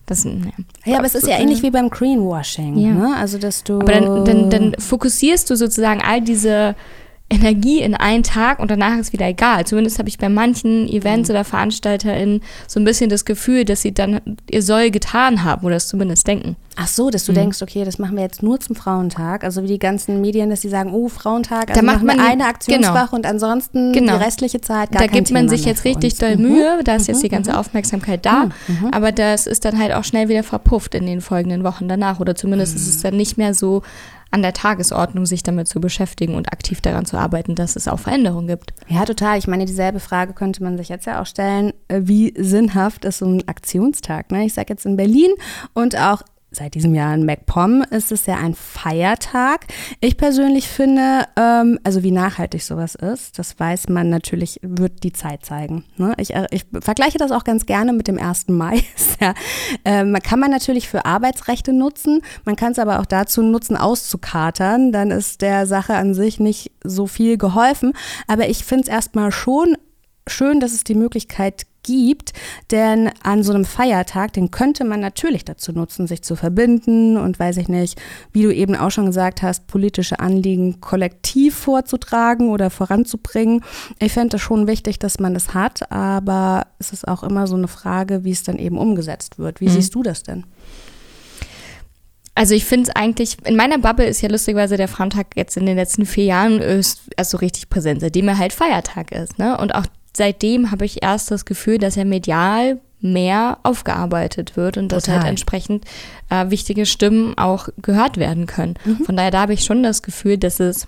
das, 0.07 0.23
ja. 0.23 0.31
ja, 0.85 0.97
aber 0.97 1.05
es 1.05 1.15
ist 1.15 1.27
ja 1.27 1.37
ähnlich 1.37 1.61
wie 1.63 1.69
beim 1.69 1.89
Greenwashing. 1.89 2.77
Ja. 2.77 2.93
Ne? 2.93 3.15
Also, 3.17 3.37
dass 3.37 3.63
du. 3.63 3.81
Aber 3.81 3.91
dann, 3.91 4.25
dann, 4.25 4.49
dann 4.49 4.75
fokussierst 4.79 5.49
du 5.49 5.55
sozusagen 5.55 6.01
all 6.01 6.21
diese 6.21 6.75
Energie 7.29 7.81
in 7.81 7.93
einen 7.93 8.24
Tag 8.24 8.60
und 8.60 8.72
danach 8.72 8.98
ist 8.98 9.12
wieder 9.12 9.27
egal. 9.27 9.65
Zumindest 9.65 10.00
habe 10.00 10.07
ich 10.07 10.17
bei 10.17 10.29
manchen 10.29 10.88
Events 10.88 11.27
mhm. 11.27 11.36
oder 11.36 11.43
VeranstalterInnen 11.43 12.41
so 12.67 12.79
ein 12.79 12.86
bisschen 12.86 13.10
das 13.10 13.25
Gefühl, 13.25 13.65
dass 13.65 13.81
sie 13.81 13.93
dann 13.93 14.22
ihr 14.50 14.62
Soll 14.62 14.91
getan 14.91 15.43
haben 15.43 15.65
oder 15.65 15.75
es 15.75 15.88
zumindest 15.88 16.25
denken. 16.25 16.55
Ach 16.79 16.88
so, 16.88 17.10
dass 17.10 17.25
du 17.25 17.31
mhm. 17.31 17.38
denkst, 17.38 17.62
okay, 17.62 17.84
das 17.84 17.98
machen 17.98 18.15
wir 18.15 18.24
jetzt 18.24 18.43
nur 18.43 18.60
zum 18.60 18.75
Frauentag. 18.75 19.43
Also 19.43 19.63
wie 19.63 19.67
die 19.67 19.79
ganzen 19.79 20.22
Medien, 20.22 20.50
dass 20.50 20.62
sie 20.62 20.69
sagen, 20.69 20.93
oh, 20.93 21.10
Frauentag, 21.10 21.69
also 21.69 21.81
da 21.81 21.86
macht 21.86 22.03
man 22.03 22.19
eine 22.19 22.46
Aktionswoche 22.46 22.93
genau. 22.93 23.15
und 23.15 23.25
ansonsten 23.25 23.91
genau. 23.91 24.17
die 24.17 24.24
restliche 24.24 24.62
Zeit 24.62 24.91
gar 24.91 25.01
Da 25.01 25.07
gibt 25.07 25.31
man 25.31 25.50
sich 25.50 25.65
jetzt 25.65 25.84
richtig 25.86 26.17
doll 26.19 26.38
mhm. 26.38 26.43
Mühe, 26.43 26.79
da 26.84 26.96
ist 26.96 27.07
mhm. 27.07 27.13
jetzt 27.15 27.24
die 27.24 27.29
ganze 27.29 27.51
mhm. 27.51 27.57
Aufmerksamkeit 27.57 28.25
da, 28.25 28.46
mhm. 28.46 28.51
Mhm. 28.67 28.93
aber 28.93 29.12
das 29.12 29.48
ist 29.48 29.65
dann 29.65 29.79
halt 29.79 29.91
auch 29.91 30.03
schnell 30.03 30.29
wieder 30.29 30.43
verpufft 30.43 30.93
in 30.96 31.07
den 31.07 31.19
folgenden 31.19 31.63
Wochen 31.63 31.88
danach 31.88 32.19
oder 32.19 32.36
zumindest 32.36 32.75
ist 32.75 32.88
es 32.88 33.01
dann 33.01 33.17
nicht 33.17 33.38
mehr 33.38 33.53
so 33.53 33.81
an 34.31 34.41
der 34.41 34.53
Tagesordnung, 34.53 35.25
sich 35.25 35.43
damit 35.43 35.67
zu 35.67 35.79
beschäftigen 35.79 36.36
und 36.36 36.51
aktiv 36.51 36.81
daran 36.81 37.05
zu 37.05 37.17
arbeiten, 37.17 37.55
dass 37.55 37.75
es 37.75 37.88
auch 37.88 38.00
Veränderungen 38.00 38.48
gibt. 38.48 38.74
Ja, 38.88 39.05
total. 39.05 39.38
Ich 39.38 39.48
meine, 39.48 39.65
dieselbe 39.65 40.00
Frage 40.00 40.34
könnte 40.34 40.63
man 40.63 40.77
sich 40.77 40.89
jetzt 40.89 41.05
ja 41.05 41.22
auch 41.22 41.25
stellen, 41.25 41.74
äh, 41.88 42.01
wie 42.03 42.34
sinnhaft 42.38 43.05
ist 43.05 43.19
so 43.19 43.25
ein 43.25 43.48
Aktionstag? 43.48 44.31
Ne? 44.31 44.46
Ich 44.46 44.53
sage 44.53 44.74
jetzt 44.74 44.86
in 44.86 44.98
Berlin 44.98 45.31
und 45.74 45.98
auch 45.98 46.22
seit 46.51 46.75
diesem 46.75 46.95
Jahr 46.95 47.13
in 47.13 47.25
MacPom 47.25 47.83
ist 47.89 48.11
es 48.11 48.25
ja 48.25 48.37
ein 48.37 48.55
Feiertag. 48.55 49.65
Ich 49.99 50.17
persönlich 50.17 50.67
finde, 50.67 51.25
ähm, 51.35 51.79
also 51.83 52.03
wie 52.03 52.11
nachhaltig 52.11 52.63
sowas 52.63 52.95
ist, 52.95 53.37
das 53.37 53.59
weiß 53.59 53.89
man 53.89 54.09
natürlich, 54.09 54.59
wird 54.61 55.03
die 55.03 55.11
Zeit 55.11 55.45
zeigen. 55.45 55.83
Ne? 55.97 56.13
Ich, 56.17 56.33
äh, 56.33 56.47
ich, 56.51 56.65
vergleiche 56.81 57.17
das 57.17 57.31
auch 57.31 57.43
ganz 57.43 57.65
gerne 57.65 57.91
mit 57.91 58.07
dem 58.07 58.17
1. 58.17 58.47
Mai. 58.47 58.81
ja, 59.19 59.33
ähm, 59.83 60.17
kann 60.23 60.39
man 60.39 60.51
natürlich 60.51 60.87
für 60.87 61.05
Arbeitsrechte 61.05 61.73
nutzen, 61.73 62.21
man 62.45 62.55
kann 62.55 62.71
es 62.71 62.79
aber 62.79 62.99
auch 62.99 63.05
dazu 63.05 63.41
nutzen, 63.41 63.75
auszukatern. 63.75 64.91
Dann 64.91 65.11
ist 65.11 65.41
der 65.41 65.65
Sache 65.65 65.95
an 65.95 66.13
sich 66.13 66.39
nicht 66.39 66.71
so 66.83 67.07
viel 67.07 67.37
geholfen. 67.37 67.93
Aber 68.27 68.49
ich 68.49 68.63
finde 68.63 68.83
es 68.83 68.89
erstmal 68.89 69.31
schon 69.31 69.77
schön, 70.27 70.59
dass 70.59 70.71
es 70.71 70.83
die 70.83 70.95
Möglichkeit 70.95 71.59
gibt, 71.59 71.76
gibt. 71.88 72.34
Denn 72.70 73.10
an 73.24 73.44
so 73.44 73.53
einem 73.53 73.65
Feiertag, 73.65 74.34
den 74.34 74.51
könnte 74.51 74.84
man 74.84 75.00
natürlich 75.00 75.46
dazu 75.46 75.72
nutzen, 75.72 76.06
sich 76.06 76.22
zu 76.22 76.36
verbinden 76.36 77.17
und 77.17 77.39
weiß 77.39 77.58
ich 77.58 77.70
nicht, 77.70 78.00
wie 78.34 78.44
du 78.44 78.53
eben 78.53 78.75
auch 78.75 78.91
schon 78.91 79.08
gesagt 79.08 79.41
hast, 79.41 79.67
politische 79.67 80.20
Anliegen 80.20 80.82
kollektiv 80.82 81.56
vorzutragen 81.56 82.50
oder 82.50 82.70
voranzubringen. 82.70 83.63
Ich 84.00 84.13
fände 84.13 84.36
es 84.36 84.41
schon 84.41 84.67
wichtig, 84.67 85.00
dass 85.00 85.20
man 85.20 85.34
das 85.34 85.53
hat, 85.53 85.91
aber 85.91 86.67
es 86.77 86.94
ist 86.94 87.08
auch 87.08 87.24
immer 87.24 87.48
so 87.48 87.56
eine 87.56 87.67
Frage, 87.67 88.24
wie 88.24 88.32
es 88.32 88.44
dann 88.44 88.60
eben 88.60 88.77
umgesetzt 88.77 89.39
wird. 89.39 89.62
Wie 89.62 89.70
mhm. 89.70 89.72
siehst 89.72 89.96
du 89.96 90.03
das 90.03 90.24
denn? 90.24 90.46
Also 92.38 92.53
ich 92.53 92.65
finde 92.65 92.89
es 92.89 92.96
eigentlich, 92.96 93.38
in 93.46 93.56
meiner 93.56 93.79
Bubble 93.79 94.06
ist 94.06 94.22
ja 94.22 94.29
lustigerweise 94.29 94.77
der 94.77 94.88
Frauentag 94.88 95.36
jetzt 95.36 95.58
in 95.58 95.65
den 95.65 95.75
letzten 95.75 96.06
vier 96.06 96.25
Jahren 96.25 96.62
ist, 96.62 97.01
also 97.15 97.38
richtig 97.38 97.67
präsent, 97.67 98.01
seitdem 98.01 98.27
er 98.27 98.38
halt 98.38 98.53
Feiertag 98.53 99.12
ist. 99.12 99.39
Ne? 99.39 99.58
Und 99.58 99.74
auch 99.74 99.88
seitdem 100.17 100.71
habe 100.71 100.83
ich 100.83 101.03
erst 101.03 101.31
das 101.31 101.45
Gefühl, 101.45 101.77
dass 101.77 101.95
er 101.95 102.05
medial 102.05 102.79
mehr 103.00 103.59
aufgearbeitet 103.62 104.57
wird 104.57 104.77
und 104.77 104.91
dass 104.91 105.07
halt 105.07 105.24
entsprechend 105.24 105.86
äh, 106.31 106.50
wichtige 106.50 106.88
Stimmen 106.88 107.38
auch 107.38 107.69
gehört 107.79 108.17
werden 108.17 108.47
können. 108.47 108.74
Mhm. 108.83 109.05
Von 109.05 109.15
daher 109.15 109.29
da 109.29 109.41
habe 109.41 109.53
ich 109.53 109.63
schon 109.63 109.83
das 109.83 110.01
Gefühl, 110.01 110.39
dass 110.39 110.59
es 110.59 110.88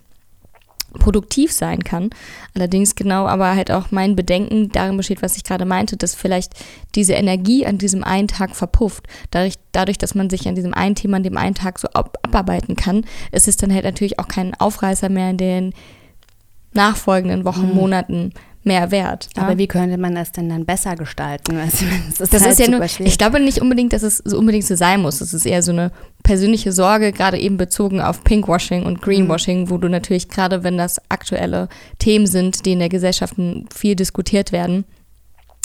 produktiv 0.97 1.51
sein 1.51 1.83
kann. 1.83 2.09
Allerdings 2.55 2.95
genau 2.95 3.27
aber 3.27 3.55
halt 3.55 3.69
auch 3.69 3.91
mein 3.91 4.15
Bedenken 4.15 4.71
darin 4.71 4.97
besteht, 4.97 5.21
was 5.21 5.37
ich 5.37 5.43
gerade 5.43 5.65
meinte, 5.65 5.97
dass 5.97 6.15
vielleicht 6.15 6.53
diese 6.95 7.13
Energie 7.13 7.67
an 7.67 7.77
diesem 7.77 8.03
einen 8.03 8.27
Tag 8.27 8.55
verpufft. 8.55 9.05
Dadurch, 9.29 9.53
dadurch, 9.71 9.99
dass 9.99 10.15
man 10.15 10.31
sich 10.31 10.47
an 10.47 10.55
diesem 10.55 10.73
einen 10.73 10.95
Thema 10.95 11.17
an 11.17 11.23
dem 11.23 11.37
einen 11.37 11.53
Tag 11.53 11.77
so 11.77 11.89
ab 11.89 12.17
abarbeiten 12.23 12.75
kann, 12.75 13.05
ist 13.31 13.47
es 13.47 13.55
dann 13.55 13.71
halt 13.71 13.83
natürlich 13.83 14.17
auch 14.17 14.27
kein 14.27 14.55
Aufreißer 14.55 15.09
mehr 15.09 15.29
in 15.29 15.37
den 15.37 15.73
nachfolgenden 16.73 17.45
Wochen, 17.45 17.69
mhm. 17.69 17.75
Monaten 17.75 18.33
mehr 18.69 18.91
wert. 18.91 19.29
Aber 19.35 19.57
wie 19.57 19.67
könnte 19.67 19.97
man 19.97 20.13
das 20.13 20.31
denn 20.31 20.47
dann 20.47 20.65
besser 20.65 20.95
gestalten? 20.95 21.57
Also, 21.57 21.85
das, 22.17 22.29
das 22.29 22.43
halt 22.43 22.51
ist 22.51 22.59
ja 22.59 22.69
nur, 22.69 22.83
ich 22.83 23.17
glaube 23.17 23.39
nicht 23.39 23.61
unbedingt, 23.61 23.93
dass 23.93 24.03
es 24.03 24.17
so 24.17 24.37
unbedingt 24.37 24.65
so 24.65 24.75
sein 24.75 25.01
muss. 25.01 25.19
Das 25.19 25.33
ist 25.33 25.45
eher 25.45 25.63
so 25.63 25.71
eine 25.71 25.91
persönliche 26.23 26.71
Sorge, 26.71 27.11
gerade 27.11 27.39
eben 27.39 27.57
bezogen 27.57 27.99
auf 27.99 28.23
Pinkwashing 28.23 28.85
und 28.85 29.01
Greenwashing, 29.01 29.61
mhm. 29.61 29.69
wo 29.71 29.77
du 29.77 29.89
natürlich 29.89 30.29
gerade, 30.29 30.63
wenn 30.63 30.77
das 30.77 31.01
aktuelle 31.09 31.67
Themen 31.97 32.27
sind, 32.27 32.65
die 32.65 32.73
in 32.73 32.79
der 32.79 32.89
Gesellschaft 32.89 33.33
viel 33.73 33.95
diskutiert 33.95 34.51
werden, 34.51 34.85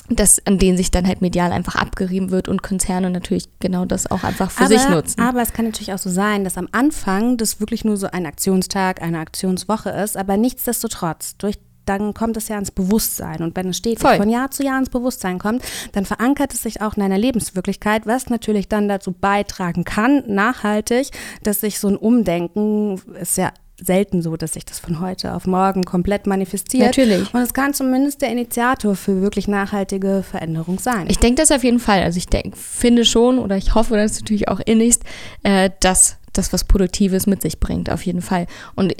dass, 0.08 0.44
an 0.46 0.58
denen 0.58 0.76
sich 0.76 0.90
dann 0.90 1.06
halt 1.06 1.20
medial 1.20 1.52
einfach 1.52 1.76
abgerieben 1.76 2.30
wird 2.30 2.48
und 2.48 2.62
Konzerne 2.62 3.10
natürlich 3.10 3.48
genau 3.58 3.84
das 3.84 4.10
auch 4.10 4.22
einfach 4.22 4.50
für 4.50 4.64
aber, 4.64 4.78
sich 4.78 4.88
nutzen. 4.88 5.20
Aber 5.20 5.42
es 5.42 5.52
kann 5.52 5.66
natürlich 5.66 5.92
auch 5.92 5.98
so 5.98 6.10
sein, 6.10 6.44
dass 6.44 6.58
am 6.58 6.68
Anfang 6.72 7.36
das 7.36 7.60
wirklich 7.60 7.84
nur 7.84 7.96
so 7.96 8.08
ein 8.08 8.26
Aktionstag, 8.26 9.02
eine 9.02 9.18
Aktionswoche 9.18 9.90
ist, 9.90 10.16
aber 10.16 10.36
nichtsdestotrotz 10.36 11.36
durch 11.36 11.58
dann 11.86 12.14
kommt 12.14 12.36
es 12.36 12.48
ja 12.48 12.58
ins 12.58 12.70
Bewusstsein. 12.70 13.42
Und 13.42 13.56
wenn 13.56 13.68
es 13.68 13.76
steht, 13.76 14.00
von 14.00 14.28
Jahr 14.28 14.50
zu 14.50 14.62
Jahr 14.62 14.78
ins 14.78 14.90
Bewusstsein 14.90 15.38
kommt, 15.38 15.62
dann 15.92 16.04
verankert 16.04 16.54
es 16.54 16.62
sich 16.62 16.80
auch 16.80 16.96
in 16.96 17.02
einer 17.02 17.18
Lebenswirklichkeit, 17.18 18.06
was 18.06 18.30
natürlich 18.30 18.68
dann 18.68 18.88
dazu 18.88 19.12
beitragen 19.12 19.84
kann, 19.84 20.22
nachhaltig, 20.26 21.10
dass 21.42 21.60
sich 21.60 21.78
so 21.78 21.88
ein 21.88 21.96
Umdenken, 21.96 23.00
ist 23.20 23.36
ja 23.36 23.52
selten 23.82 24.22
so, 24.22 24.36
dass 24.36 24.52
sich 24.52 24.64
das 24.64 24.78
von 24.78 25.00
heute 25.00 25.34
auf 25.34 25.46
morgen 25.46 25.84
komplett 25.84 26.26
manifestiert. 26.26 26.86
Natürlich. 26.86 27.32
Und 27.34 27.40
es 27.40 27.54
kann 27.54 27.74
zumindest 27.74 28.22
der 28.22 28.30
Initiator 28.30 28.94
für 28.94 29.20
wirklich 29.20 29.48
nachhaltige 29.48 30.22
Veränderung 30.28 30.78
sein. 30.78 31.06
Ich 31.08 31.18
denke 31.18 31.42
das 31.42 31.50
auf 31.50 31.64
jeden 31.64 31.80
Fall. 31.80 32.02
Also 32.02 32.18
ich 32.18 32.26
denk, 32.26 32.56
finde 32.56 33.04
schon 33.04 33.38
oder 33.38 33.56
ich 33.56 33.74
hoffe 33.74 33.96
das 33.96 34.20
natürlich 34.20 34.48
auch 34.48 34.60
innigst, 34.60 35.02
äh, 35.42 35.70
dass 35.80 36.18
das 36.32 36.52
was 36.52 36.64
Produktives 36.64 37.26
mit 37.26 37.42
sich 37.42 37.60
bringt, 37.60 37.90
auf 37.90 38.04
jeden 38.04 38.22
Fall. 38.22 38.46
Und 38.74 38.94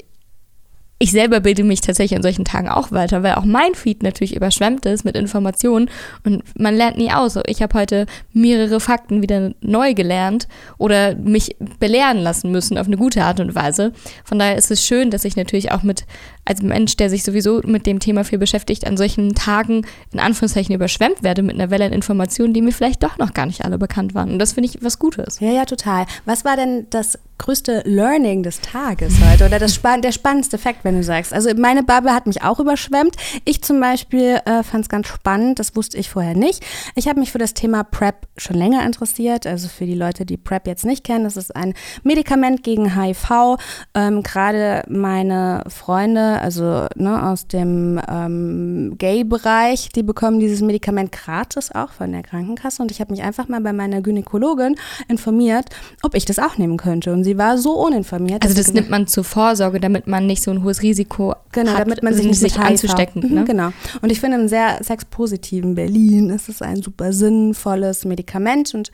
ich 0.97 1.11
selber 1.11 1.41
bilde 1.41 1.63
mich 1.63 1.81
tatsächlich 1.81 2.15
an 2.15 2.23
solchen 2.23 2.45
Tagen 2.45 2.69
auch 2.69 2.91
weiter, 2.91 3.21
weil 3.21 3.35
auch 3.35 3.43
mein 3.43 3.75
Feed 3.75 4.01
natürlich 4.01 4.35
überschwemmt 4.35 4.85
ist 4.85 5.03
mit 5.03 5.17
Informationen 5.17 5.89
und 6.23 6.41
man 6.57 6.73
lernt 6.73 6.97
nie 6.97 7.11
aus. 7.11 7.37
Ich 7.47 7.61
habe 7.61 7.77
heute 7.77 8.05
mehrere 8.31 8.79
Fakten 8.79 9.21
wieder 9.21 9.51
neu 9.59 9.93
gelernt 9.93 10.47
oder 10.77 11.15
mich 11.15 11.57
belehren 11.79 12.19
lassen 12.19 12.49
müssen 12.49 12.77
auf 12.77 12.87
eine 12.87 12.95
gute 12.95 13.23
Art 13.25 13.41
und 13.41 13.55
Weise. 13.55 13.91
Von 14.23 14.39
daher 14.39 14.55
ist 14.55 14.71
es 14.71 14.85
schön, 14.85 15.11
dass 15.11 15.25
ich 15.25 15.35
natürlich 15.35 15.73
auch 15.73 15.83
mit 15.83 16.05
als 16.45 16.61
Mensch, 16.61 16.95
der 16.95 17.09
sich 17.09 17.23
sowieso 17.23 17.61
mit 17.65 17.85
dem 17.87 17.99
Thema 17.99 18.23
viel 18.23 18.37
beschäftigt, 18.37 18.87
an 18.87 18.95
solchen 18.95 19.35
Tagen 19.35 19.85
in 20.13 20.19
Anführungszeichen 20.19 20.73
überschwemmt 20.73 21.23
werde 21.23 21.41
mit 21.41 21.55
einer 21.55 21.71
Welle 21.71 21.85
an 21.85 21.93
Informationen, 21.93 22.53
die 22.53 22.61
mir 22.61 22.71
vielleicht 22.71 23.03
doch 23.03 23.17
noch 23.17 23.33
gar 23.33 23.47
nicht 23.47 23.65
alle 23.65 23.77
bekannt 23.77 24.13
waren. 24.13 24.31
Und 24.31 24.39
das 24.39 24.53
finde 24.53 24.69
ich 24.69 24.81
was 24.81 24.99
Gutes. 24.99 25.39
Ja, 25.41 25.51
ja, 25.51 25.65
total. 25.65 26.05
Was 26.23 26.45
war 26.45 26.55
denn 26.55 26.87
das 26.89 27.19
größte 27.37 27.83
Learning 27.85 28.43
des 28.43 28.61
Tages 28.61 29.15
heute 29.19 29.45
oder 29.45 29.59
das 29.59 29.75
span 29.75 30.01
der 30.01 30.11
spannendste 30.11 30.57
Fakt, 30.57 30.83
wenn 30.83 30.95
du 30.95 31.03
sagst? 31.03 31.33
Also 31.33 31.49
meine 31.55 31.83
Bubble 31.83 32.13
hat 32.13 32.27
mich 32.27 32.43
auch 32.43 32.59
überschwemmt. 32.59 33.15
Ich 33.43 33.61
zum 33.61 33.79
Beispiel 33.79 34.39
äh, 34.45 34.63
fand 34.63 34.83
es 34.83 34.89
ganz 34.89 35.07
spannend, 35.07 35.59
das 35.59 35.75
wusste 35.75 35.97
ich 35.97 36.09
vorher 36.09 36.35
nicht. 36.35 36.65
Ich 36.95 37.07
habe 37.07 37.19
mich 37.19 37.31
für 37.31 37.37
das 37.37 37.53
Thema 37.53 37.83
PrEP 37.83 38.27
schon 38.37 38.55
länger 38.55 38.85
interessiert. 38.85 39.45
Also 39.45 39.67
für 39.67 39.85
die 39.85 39.95
Leute, 39.95 40.25
die 40.25 40.37
PrEP 40.37 40.67
jetzt 40.67 40.85
nicht 40.85 41.03
kennen, 41.03 41.25
das 41.25 41.37
ist 41.37 41.55
ein 41.55 41.73
Medikament 42.03 42.63
gegen 42.63 42.95
HIV. 42.95 43.57
Ähm, 43.93 44.23
Gerade 44.23 44.83
meine 44.87 45.63
Freunde 45.67 46.39
also 46.41 46.87
ne, 46.95 47.27
aus 47.29 47.47
dem 47.47 47.99
ähm, 48.07 48.95
Gay-Bereich, 48.97 49.89
die 49.89 50.03
bekommen 50.03 50.39
dieses 50.39 50.61
Medikament 50.61 51.11
gratis 51.11 51.71
auch 51.71 51.91
von 51.91 52.11
der 52.11 52.23
Krankenkasse. 52.23 52.81
Und 52.81 52.91
ich 52.91 53.01
habe 53.01 53.11
mich 53.11 53.23
einfach 53.23 53.47
mal 53.47 53.61
bei 53.61 53.73
meiner 53.73 54.01
Gynäkologin 54.01 54.75
informiert, 55.07 55.65
ob 56.03 56.15
ich 56.15 56.25
das 56.25 56.39
auch 56.39 56.57
nehmen 56.57 56.77
könnte. 56.77 57.11
Und 57.11 57.23
sie 57.25 57.37
war 57.37 57.57
so 57.57 57.73
uninformiert. 57.85 58.43
Also 58.45 58.55
das 58.55 58.71
nimmt 58.73 58.89
man 58.89 59.07
zur 59.07 59.25
Vorsorge, 59.25 59.81
damit 59.81 60.07
man 60.07 60.25
nicht 60.25 60.41
so 60.41 60.51
ein 60.51 60.63
hohes 60.63 60.81
Risiko 60.81 61.35
Genau, 61.51 61.73
hat, 61.73 61.81
damit 61.81 62.01
man 62.03 62.13
sich 62.13 62.25
nicht 62.25 62.41
HIV 62.57 62.59
anzustecken. 62.59 63.27
Mhm, 63.27 63.35
Ne? 63.35 63.43
Genau. 63.43 63.69
Und 64.01 64.11
ich 64.11 64.21
finde, 64.21 64.37
im 64.37 64.47
sehr 64.47 64.81
sexpositiven 64.81 65.75
Berlin 65.75 66.29
ist 66.29 66.47
es 66.47 66.61
ein 66.61 66.81
super 66.81 67.11
sinnvolles 67.11 68.05
Medikament. 68.05 68.73
Und 68.73 68.91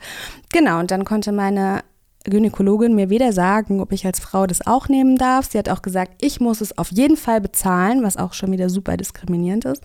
genau, 0.52 0.80
und 0.80 0.90
dann 0.90 1.04
konnte 1.04 1.30
meine 1.30 1.80
Gynäkologin 2.24 2.94
mir 2.94 3.10
weder 3.10 3.32
sagen, 3.32 3.80
ob 3.80 3.90
ich 3.90 4.06
als 4.06 4.20
Frau 4.20 4.46
das 4.46 4.64
auch 4.64 4.88
nehmen 4.88 5.16
darf. 5.16 5.50
Sie 5.50 5.58
hat 5.58 5.68
auch 5.68 5.82
gesagt, 5.82 6.12
ich 6.20 6.40
muss 6.40 6.60
es 6.60 6.78
auf 6.78 6.92
jeden 6.92 7.16
Fall 7.16 7.40
bezahlen, 7.40 8.02
was 8.04 8.16
auch 8.16 8.32
schon 8.32 8.52
wieder 8.52 8.70
super 8.70 8.96
diskriminierend 8.96 9.64
ist. 9.64 9.82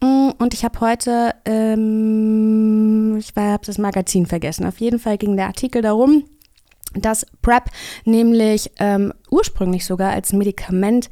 Mm, 0.00 0.30
Und 0.38 0.54
ich 0.54 0.64
habe 0.64 0.78
heute, 0.80 1.32
ähm, 1.44 3.16
ich 3.18 3.32
habe 3.36 3.66
das 3.66 3.78
Magazin 3.78 4.26
vergessen. 4.26 4.64
Auf 4.66 4.78
jeden 4.78 4.98
Fall 4.98 5.18
ging 5.18 5.36
der 5.36 5.46
Artikel 5.46 5.82
darum, 5.82 6.24
dass 6.94 7.26
PrEP 7.42 7.64
nämlich 8.04 8.70
ähm, 8.78 9.12
ursprünglich 9.30 9.86
sogar 9.86 10.10
als 10.12 10.32
Medikament 10.32 11.08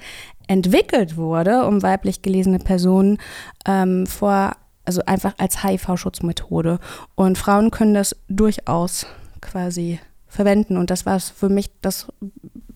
entwickelt 0.46 1.16
wurde, 1.16 1.64
um 1.66 1.82
weiblich 1.82 2.22
gelesene 2.22 2.58
Personen 2.58 3.18
ähm, 3.66 4.06
vor, 4.06 4.56
also 4.84 5.02
einfach 5.06 5.34
als 5.38 5.62
HIV-Schutzmethode. 5.62 6.78
Und 7.14 7.38
Frauen 7.38 7.70
können 7.70 7.94
das 7.94 8.16
durchaus 8.28 9.06
quasi 9.40 10.00
verwenden. 10.26 10.76
Und 10.76 10.90
das 10.90 11.06
war 11.06 11.20
für 11.20 11.48
mich 11.48 11.70
das 11.82 12.08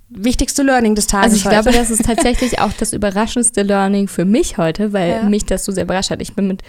wichtigste 0.08 0.62
Learning 0.62 0.94
des 0.94 1.06
Tages. 1.08 1.32
Also 1.32 1.36
ich 1.36 1.44
heute. 1.46 1.62
glaube, 1.62 1.76
das 1.76 1.90
ist 1.90 2.04
tatsächlich 2.04 2.60
auch 2.60 2.72
das 2.72 2.92
überraschendste 2.92 3.62
Learning 3.62 4.06
für 4.08 4.24
mich 4.24 4.58
heute, 4.58 4.92
weil 4.92 5.10
Ja. 5.10 5.22
mich 5.24 5.44
das 5.44 5.64
so 5.64 5.72
sehr 5.72 5.84
überrascht 5.84 6.10
hat. 6.10 6.22
Ich 6.22 6.34
bin 6.34 6.46
mit 6.46 6.62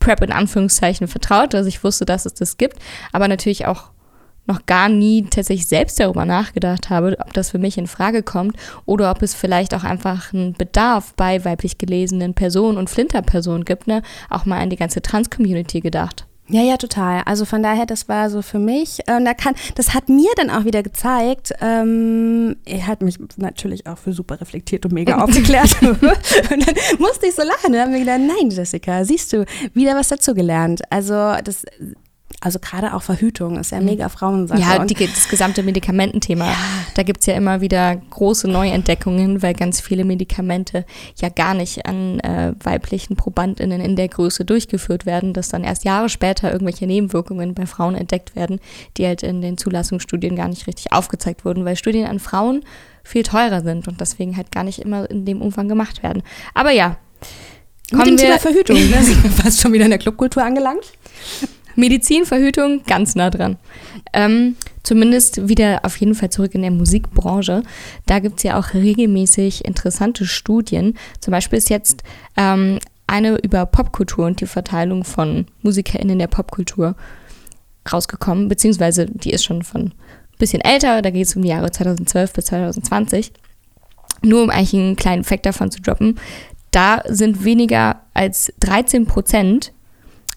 Prep 0.00 0.20
in 0.22 0.32
Anführungszeichen 0.32 1.06
vertraut, 1.08 1.54
also 1.54 1.68
ich 1.68 1.82
wusste, 1.82 2.04
dass 2.04 2.26
es 2.26 2.34
das 2.34 2.58
gibt, 2.58 2.78
aber 3.12 3.26
natürlich 3.28 3.66
auch 3.66 3.84
noch 4.46 4.66
gar 4.66 4.88
nie 4.88 5.22
tatsächlich 5.22 5.66
selbst 5.66 5.98
darüber 5.98 6.24
nachgedacht 6.24 6.90
habe, 6.90 7.16
ob 7.20 7.32
das 7.32 7.50
für 7.50 7.58
mich 7.58 7.78
in 7.78 7.86
Frage 7.86 8.22
kommt 8.22 8.56
oder 8.86 9.10
ob 9.10 9.22
es 9.22 9.34
vielleicht 9.34 9.74
auch 9.74 9.84
einfach 9.84 10.32
einen 10.32 10.52
Bedarf 10.52 11.14
bei 11.14 11.44
weiblich 11.44 11.78
gelesenen 11.78 12.34
Personen 12.34 12.78
und 12.78 12.90
Flinter-Personen 12.90 13.64
gibt, 13.64 13.86
ne? 13.86 14.02
Auch 14.30 14.44
mal 14.44 14.60
an 14.60 14.70
die 14.70 14.76
ganze 14.76 15.02
Trans-Community 15.02 15.80
gedacht. 15.80 16.26
Ja, 16.48 16.60
ja, 16.60 16.76
total. 16.76 17.22
Also 17.24 17.46
von 17.46 17.62
daher, 17.62 17.86
das 17.86 18.06
war 18.06 18.28
so 18.28 18.42
für 18.42 18.58
mich. 18.58 18.98
äh, 19.08 19.16
Und 19.16 19.24
da 19.24 19.32
kann, 19.32 19.54
das 19.76 19.94
hat 19.94 20.10
mir 20.10 20.28
dann 20.36 20.50
auch 20.50 20.66
wieder 20.66 20.82
gezeigt, 20.82 21.54
ähm, 21.62 22.56
er 22.66 22.86
hat 22.86 23.00
mich 23.00 23.16
natürlich 23.38 23.86
auch 23.86 23.96
für 23.96 24.12
super 24.12 24.38
reflektiert 24.42 24.84
und 24.84 24.92
mega 24.92 25.18
aufgeklärt. 25.24 25.74
und 25.82 26.02
dann 26.02 26.74
musste 26.98 27.26
ich 27.28 27.34
so 27.34 27.42
lachen. 27.42 27.72
Dann 27.72 27.80
haben 27.80 27.92
wir 27.92 28.00
gedacht, 28.00 28.20
nein, 28.20 28.50
Jessica, 28.50 29.06
siehst 29.06 29.32
du, 29.32 29.46
wieder 29.72 29.96
was 29.96 30.08
dazu 30.08 30.34
gelernt. 30.34 30.82
Also 30.90 31.14
das, 31.42 31.64
also 32.40 32.58
gerade 32.58 32.94
auch 32.94 33.02
Verhütung 33.02 33.58
ist 33.58 33.72
ja 33.72 33.80
mega 33.80 34.08
Frauensache. 34.08 34.60
Ja, 34.60 34.84
die, 34.84 34.94
das 34.94 35.28
gesamte 35.28 35.62
Medikamententhema. 35.62 36.52
Da 36.94 37.02
gibt 37.02 37.20
es 37.20 37.26
ja 37.26 37.34
immer 37.34 37.60
wieder 37.60 37.96
große 37.96 38.48
Neuentdeckungen, 38.48 39.42
weil 39.42 39.54
ganz 39.54 39.80
viele 39.80 40.04
Medikamente 40.04 40.84
ja 41.20 41.30
gar 41.30 41.54
nicht 41.54 41.86
an 41.86 42.20
äh, 42.20 42.52
weiblichen 42.62 43.16
ProbandInnen 43.16 43.80
in 43.80 43.96
der 43.96 44.08
Größe 44.08 44.44
durchgeführt 44.44 45.06
werden, 45.06 45.32
dass 45.32 45.48
dann 45.48 45.64
erst 45.64 45.84
Jahre 45.84 46.08
später 46.08 46.52
irgendwelche 46.52 46.86
Nebenwirkungen 46.86 47.54
bei 47.54 47.66
Frauen 47.66 47.94
entdeckt 47.94 48.36
werden, 48.36 48.60
die 48.96 49.06
halt 49.06 49.22
in 49.22 49.40
den 49.40 49.56
Zulassungsstudien 49.56 50.36
gar 50.36 50.48
nicht 50.48 50.66
richtig 50.66 50.92
aufgezeigt 50.92 51.44
wurden, 51.44 51.64
weil 51.64 51.76
Studien 51.76 52.06
an 52.06 52.18
Frauen 52.18 52.64
viel 53.02 53.22
teurer 53.22 53.62
sind 53.62 53.88
und 53.88 54.00
deswegen 54.00 54.36
halt 54.36 54.50
gar 54.50 54.64
nicht 54.64 54.80
immer 54.80 55.08
in 55.10 55.24
dem 55.24 55.40
Umfang 55.40 55.68
gemacht 55.68 56.02
werden. 56.02 56.22
Aber 56.54 56.70
ja, 56.70 56.96
mit 57.90 57.92
dem 57.92 57.98
kommen 57.98 58.16
Thema 58.16 58.34
wir 58.34 58.40
Verhütung, 58.40 58.76
ne, 58.76 58.96
wir 59.22 59.30
fast 59.30 59.60
schon 59.60 59.72
wieder 59.72 59.84
in 59.84 59.90
der 59.90 59.98
Clubkultur 59.98 60.42
angelangt. 60.42 60.92
Medizin, 61.76 62.24
Verhütung, 62.24 62.82
ganz 62.86 63.14
nah 63.14 63.30
dran. 63.30 63.56
Ähm, 64.12 64.56
zumindest 64.82 65.48
wieder 65.48 65.80
auf 65.84 65.96
jeden 65.96 66.14
Fall 66.14 66.30
zurück 66.30 66.54
in 66.54 66.62
der 66.62 66.70
Musikbranche. 66.70 67.62
Da 68.06 68.18
gibt 68.18 68.38
es 68.38 68.42
ja 68.42 68.58
auch 68.58 68.74
regelmäßig 68.74 69.64
interessante 69.64 70.26
Studien. 70.26 70.94
Zum 71.20 71.32
Beispiel 71.32 71.58
ist 71.58 71.70
jetzt 71.70 72.02
ähm, 72.36 72.78
eine 73.06 73.36
über 73.36 73.66
Popkultur 73.66 74.26
und 74.26 74.40
die 74.40 74.46
Verteilung 74.46 75.04
von 75.04 75.46
MusikerInnen 75.62 76.18
der 76.18 76.26
Popkultur 76.26 76.94
rausgekommen, 77.92 78.48
beziehungsweise 78.48 79.06
die 79.06 79.30
ist 79.30 79.44
schon 79.44 79.62
von 79.62 79.82
ein 79.82 80.38
bisschen 80.38 80.62
älter, 80.62 81.02
da 81.02 81.10
geht 81.10 81.26
es 81.26 81.36
um 81.36 81.42
die 81.42 81.48
Jahre 81.48 81.70
2012 81.70 82.32
bis 82.32 82.46
2020. 82.46 83.32
Nur 84.22 84.42
um 84.42 84.50
eigentlich 84.50 84.74
einen 84.74 84.96
kleinen 84.96 85.22
Fact 85.22 85.44
davon 85.44 85.70
zu 85.70 85.82
droppen, 85.82 86.18
da 86.70 87.02
sind 87.06 87.44
weniger 87.44 88.00
als 88.14 88.52
13 88.60 89.06
Prozent 89.06 89.72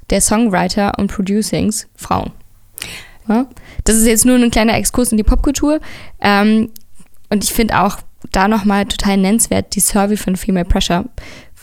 der 0.10 0.22
Songwriter 0.22 0.94
und 0.98 1.12
Producings 1.12 1.88
Frauen. 1.96 2.32
Ja? 3.28 3.48
Das 3.84 3.96
ist 3.96 4.08
jetzt 4.08 4.26
nur 4.26 4.36
ein 4.36 4.52
kleiner 4.52 4.76
Exkurs 4.76 5.12
in 5.12 5.18
die 5.18 5.24
Popkultur. 5.24 5.80
Ähm, 6.22 6.70
und 7.30 7.44
ich 7.44 7.54
finde 7.54 7.82
auch 7.82 7.98
da 8.32 8.48
nochmal 8.48 8.86
total 8.86 9.18
nennenswert 9.18 9.76
die 9.76 9.80
Survey 9.80 10.18
von 10.18 10.36
Female 10.36 10.66
Pressure. 10.66 11.06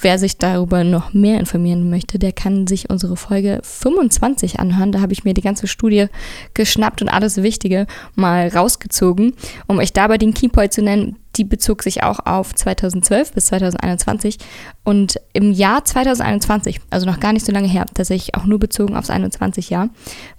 Wer 0.01 0.19
sich 0.19 0.39
darüber 0.39 0.85
noch 0.85 1.15
mehr 1.15 1.39
informieren 1.39 1.89
möchte, 1.89 2.19
der 2.19 2.33
kann 2.33 2.67
sich 2.67 2.91
unsere 2.91 3.17
Folge 3.17 3.61
25 3.63 4.59
anhören. 4.59 4.93
Da 4.93 5.01
habe 5.01 5.13
ich 5.13 5.25
mir 5.25 5.35
die 5.35 5.41
ganze 5.41 5.67
Studie 5.67 6.07
geschnappt 6.53 7.01
und 7.01 7.09
alles 7.09 7.43
Wichtige 7.43 7.87
mal 8.15 8.49
rausgezogen, 8.49 9.35
um 9.67 9.79
euch 9.79 9.93
dabei 9.93 10.19
den 10.19 10.35
Keypoint 10.35 10.73
zu 10.73 10.83
nennen. 10.83 11.17
Die 11.37 11.45
bezog 11.45 11.83
sich 11.83 12.03
auch 12.03 12.21
auf 12.27 12.55
2012 12.55 13.33
bis 13.33 13.47
2021. 13.47 14.39
Und 14.85 15.21
im 15.33 15.53
Jahr 15.53 15.85
2021, 15.85 16.81
also 16.91 17.07
noch 17.07 17.21
gar 17.21 17.33
nicht 17.33 17.47
so 17.47 17.53
lange 17.53 17.69
her, 17.69 17.87
tatsächlich 17.93 18.35
auch 18.35 18.45
nur 18.45 18.59
bezogen 18.59 18.97
aufs 18.97 19.11
21-Jahr, 19.11 19.91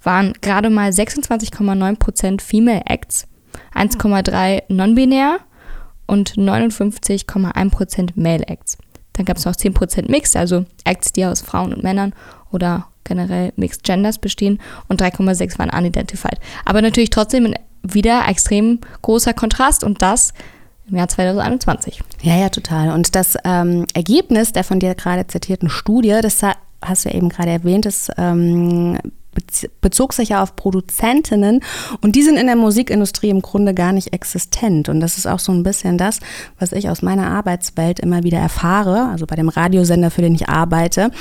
waren 0.03 0.34
gerade 0.41 0.69
mal 0.69 0.89
26,9% 0.89 2.41
Female 2.41 2.84
Acts, 2.86 3.27
1,3 3.73 4.63
non-binär 4.69 5.39
und 6.08 6.36
59,1% 6.36 8.12
Male 8.15 8.47
Acts. 8.47 8.77
Dann 9.13 9.25
gab 9.25 9.38
es 9.38 9.45
noch 9.45 9.53
10% 9.55 10.10
Mixed, 10.10 10.36
also 10.36 10.65
Acts, 10.84 11.13
die 11.13 11.25
aus 11.25 11.41
Frauen 11.41 11.73
und 11.73 11.84
Männern 11.84 12.13
oder 12.51 12.88
generell 13.05 13.53
Mixed 13.55 13.84
Genders 13.84 14.17
bestehen 14.17 14.60
und 14.88 15.01
3,6 15.01 15.58
waren 15.58 15.69
unidentified. 15.69 16.39
Aber 16.65 16.81
natürlich 16.81 17.12
trotzdem 17.12 17.45
ein 17.45 17.55
wieder 17.84 18.27
extrem 18.27 18.79
großer 19.03 19.34
Kontrast 19.34 19.84
und 19.84 20.01
das 20.01 20.34
im 20.89 20.98
Jahr 20.98 21.08
2021. 21.08 22.02
Ja, 22.21 22.36
ja, 22.36 22.50
total. 22.50 22.91
Und 22.91 23.15
das 23.15 23.36
ähm, 23.43 23.86
Ergebnis 23.93 24.52
der 24.54 24.63
von 24.63 24.80
dir 24.80 24.95
gerade 24.95 25.28
zitierten 25.28 25.69
Studie, 25.69 26.17
das 26.21 26.41
ha- 26.43 26.56
hast 26.82 27.06
du 27.06 27.10
ja 27.10 27.15
eben 27.15 27.30
gerade 27.30 27.50
erwähnt, 27.52 27.86
das 27.86 28.10
ähm, 28.17 28.98
bezog 29.82 30.13
sich 30.13 30.30
ja 30.30 30.41
auf 30.41 30.56
Produzentinnen 30.56 31.62
und 32.02 32.15
die 32.15 32.24
sind 32.24 32.38
in 32.38 32.48
der 32.48 32.56
Musikindustrie 32.56 33.30
im 33.30 33.41
Grunde 33.41 33.74
gar 33.74 33.91
nicht 33.91 34.13
existent. 34.13 34.89
Und 34.89 35.00
das 35.00 35.17
ist 35.17 35.28
auch 35.28 35.39
so 35.39 35.52
ein 35.52 35.63
bisschen 35.63 35.98
das, 35.98 36.19
was 36.60 36.71
ich 36.71 36.89
aus 36.89 37.02
meiner 37.02 37.28
Arbeitswelt 37.28 38.00
immer 38.00 38.24
wieder 38.24 38.39
erfahre, 38.39 39.10
also 39.12 39.26
bei 39.26 39.36
dem 39.36 39.50
Radiosender, 39.50 40.12
für 40.12 40.21
den 40.21 40.36
ich 40.36 40.50
arbeite. 40.50 41.12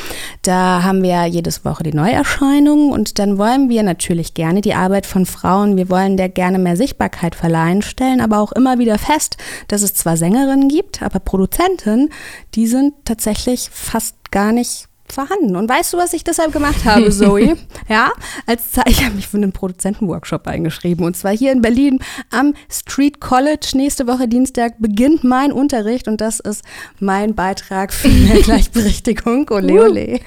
Da 0.43 0.83
haben 0.83 1.03
wir 1.03 1.25
jedes 1.27 1.65
Woche 1.65 1.83
die 1.83 1.95
Neuerscheinungen 1.95 2.93
und 2.93 3.19
dann 3.19 3.39
wollen 3.39 3.69
wir 3.69 3.83
natürlich 3.83 4.35
gerne 4.35 4.61
die 4.61 4.75
Arbeit 4.75 5.07
von 5.07 5.27
Frauen, 5.27 5.77
wir 5.77 5.91
wollen 5.91 6.17
der 6.17 6.29
gerne 6.29 6.59
mehr 6.59 6.77
Sichtbarkeit 6.77 7.35
verleihen, 7.35 7.83
stellen 7.83 8.21
aber 8.21 8.39
auch 8.39 8.53
immer 8.53 8.79
wieder 8.79 8.99
fest, 8.99 9.37
dass 9.69 9.83
es 9.83 9.95
zwar 9.95 10.17
Sängerinnen 10.17 10.69
gibt, 10.69 11.03
aber 11.03 11.19
Produzenten, 11.19 12.11
die 12.55 12.67
sind 12.67 12.95
tatsächlich 13.05 13.71
fast 13.71 14.31
gar 14.31 14.53
nicht 14.53 14.89
vorhanden. 15.15 15.57
Und 15.57 15.69
weißt 15.69 15.93
du, 15.93 15.99
was 15.99 16.13
ich 16.13 16.25
deshalb 16.25 16.53
gemacht 16.53 16.85
habe, 16.85 17.11
Zoe? 17.11 17.57
ja, 17.89 18.11
als 18.47 18.63
ich 18.87 19.05
habe 19.05 19.15
mich 19.15 19.29
für 19.29 19.37
einen 19.37 19.53
Produzentenworkshop 19.53 20.47
eingeschrieben 20.47 21.05
und 21.05 21.17
zwar 21.17 21.33
hier 21.33 21.53
in 21.53 21.63
Berlin 21.63 22.01
am 22.31 22.55
Street 22.71 23.21
College. 23.21 23.69
Nächste 23.75 24.07
Woche 24.07 24.29
Dienstag 24.29 24.75
beginnt 24.79 25.25
mein 25.25 25.53
Unterricht 25.53 26.09
und 26.09 26.21
das 26.21 26.41
ist 26.41 26.63
mein 27.01 27.35
Beitrag 27.35 27.93
für 27.93 28.09
mehr 28.09 28.43
Gleichberechtigung. 28.43 29.49
Ole, 29.51 29.83
ole. 29.83 30.21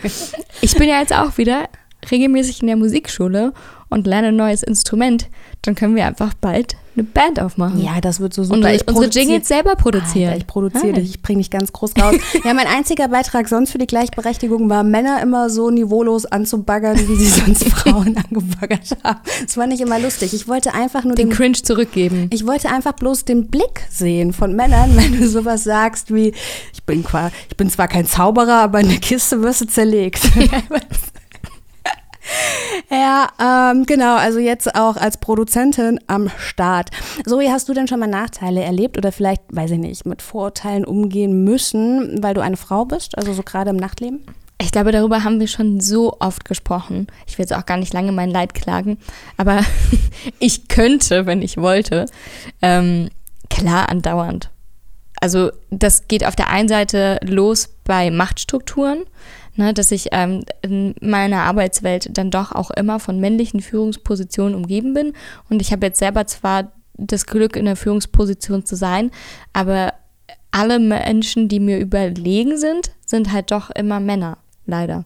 Ich 0.62 0.76
bin 0.76 0.90
ja 0.90 1.00
jetzt 1.00 1.14
auch 1.14 1.38
wieder 1.38 1.70
regelmäßig 2.10 2.62
in 2.62 2.68
der 2.68 2.78
Musikschule 2.78 3.54
und 3.90 4.08
lerne 4.08 4.30
ein 4.30 4.36
neues 4.36 4.64
Instrument. 4.64 5.28
Dann 5.62 5.76
können 5.76 5.96
wir 5.96 6.06
einfach 6.06 6.34
bald 6.34 6.78
eine 6.98 7.06
Band 7.06 7.40
aufmachen. 7.40 7.82
Ja, 7.82 8.02
das 8.02 8.20
wird 8.20 8.34
so 8.34 8.44
super. 8.44 8.58
und 8.58 8.66
ich 8.66 8.88
unsere 8.88 9.06
Jingles 9.08 9.48
selber 9.48 9.76
produzieren. 9.76 10.30
Alter, 10.30 10.38
ich 10.40 10.48
produziere 10.48 10.94
dich, 10.94 11.10
ich 11.12 11.22
bringe 11.22 11.40
dich 11.40 11.52
ganz 11.52 11.72
groß 11.72 11.92
raus. 12.02 12.16
ja, 12.44 12.54
mein 12.54 12.66
einziger 12.68 13.08
Beitrag 13.08 13.48
sonst 13.48 13.72
für 13.72 13.78
die 13.78 13.86
Gleichberechtigung 13.88 14.68
war, 14.70 14.84
Männer 14.84 15.22
immer 15.22 15.50
so 15.50 15.70
niveaulos 15.70 16.26
anzubaggern, 16.26 16.98
wie 17.08 17.16
sie 17.16 17.28
sonst 17.42 17.66
Frauen 17.66 18.18
angebaggert 18.18 18.98
haben. 19.04 19.20
Das 19.44 19.58
war 19.58 19.68
nicht 19.68 19.82
immer 19.82 20.00
lustig. 20.00 20.34
Ich 20.34 20.48
wollte 20.48 20.74
einfach 20.74 21.04
nur 21.04 21.16
Den 21.16 21.30
den, 21.30 21.36
Cringe 21.36 21.62
zurückgeben. 21.62 22.30
ich 22.32 22.48
wollte 22.48 22.70
einfach 22.70 22.94
bloß 22.94 23.26
den 23.26 23.48
Blick 23.48 23.86
sehen 23.92 24.34
von 24.34 24.56
Männern, 24.56 24.96
wenn 24.96 25.20
du 25.20 25.30
sowas 25.30 25.64
sagst 25.64 26.14
wie, 26.14 26.34
ich 26.74 26.84
bin, 26.84 27.06
ich 27.50 27.58
bin 27.58 27.70
zwar 27.70 27.88
kein 27.88 28.06
Zauberer, 28.08 28.62
aber 28.62 28.80
in 28.80 28.90
der 28.90 29.00
Kiste 29.00 29.42
wirst 29.44 29.62
du 29.62 29.68
zerlegt. 29.68 30.22
Ja, 32.90 33.30
ähm, 33.40 33.86
genau, 33.86 34.16
also 34.16 34.40
jetzt 34.40 34.76
auch 34.76 34.98
als 34.98 35.18
Produzentin 35.18 36.00
am 36.08 36.30
Start. 36.38 36.90
Zoe, 37.26 37.52
hast 37.52 37.70
du 37.70 37.74
denn 37.74 37.88
schon 37.88 38.00
mal 38.00 38.08
Nachteile 38.08 38.62
erlebt 38.64 38.98
oder 38.98 39.12
vielleicht, 39.12 39.42
weiß 39.50 39.72
ich 39.72 39.80
nicht, 39.80 40.06
mit 40.06 40.22
Vorurteilen 40.22 40.86
umgehen 40.86 41.44
müssen, 41.44 42.22
weil 42.24 42.34
du 42.34 42.42
eine 42.42 42.58
Frau 42.58 42.86
bist, 42.86 43.18
also 43.18 43.34
so 43.34 43.44
gerade 43.44 43.70
im 43.70 43.78
Nachtleben? 43.78 44.24
Ich 44.60 44.72
glaube, 44.72 44.92
darüber 44.92 45.24
haben 45.24 45.40
wir 45.40 45.48
schon 45.48 45.80
so 45.80 46.18
oft 46.20 46.46
gesprochen. 46.46 47.08
Ich 47.28 47.38
will 47.38 47.44
jetzt 47.44 47.54
auch 47.54 47.66
gar 47.66 47.78
nicht 47.78 47.94
lange 47.94 48.12
mein 48.12 48.32
Leid 48.32 48.54
klagen, 48.54 48.98
aber 49.38 49.62
ich 50.40 50.68
könnte, 50.68 51.26
wenn 51.26 51.42
ich 51.42 51.58
wollte, 51.58 52.06
ähm, 52.62 53.10
klar 53.50 53.90
andauernd. 53.90 54.50
Also 55.20 55.52
das 55.70 56.08
geht 56.08 56.26
auf 56.26 56.36
der 56.36 56.50
einen 56.50 56.70
Seite 56.70 57.20
los 57.24 57.70
bei 57.84 58.12
Machtstrukturen, 58.12 59.04
ne, 59.58 59.74
dass 59.74 59.92
ich 59.92 60.08
ähm, 60.12 60.44
in 60.62 60.96
meiner 61.02 61.42
Arbeitswelt 61.42 62.18
dann 62.18 62.32
doch 62.32 62.52
auch 62.54 62.72
immer 62.72 63.00
von 63.00 63.20
männlichen 63.20 63.60
Führungspositionen 63.60 64.56
umgeben 64.56 64.94
bin. 64.94 65.14
Und 65.50 65.62
ich 65.62 65.72
habe 65.72 65.88
jetzt 65.88 66.00
selber 66.00 66.26
zwar 66.28 66.72
das 66.94 67.26
Glück, 67.26 67.56
in 67.56 67.66
der 67.66 67.76
Führungsposition 67.76 68.66
zu 68.66 68.76
sein, 68.76 69.12
aber 69.54 69.94
alle 70.52 70.80
Menschen, 70.80 71.48
die 71.50 71.60
mir 71.60 71.80
überlegen 71.80 72.58
sind, 72.58 72.92
sind 73.06 73.32
halt 73.32 73.52
doch 73.52 73.70
immer 73.70 74.00
Männer 74.00 74.38
leider. 74.66 75.06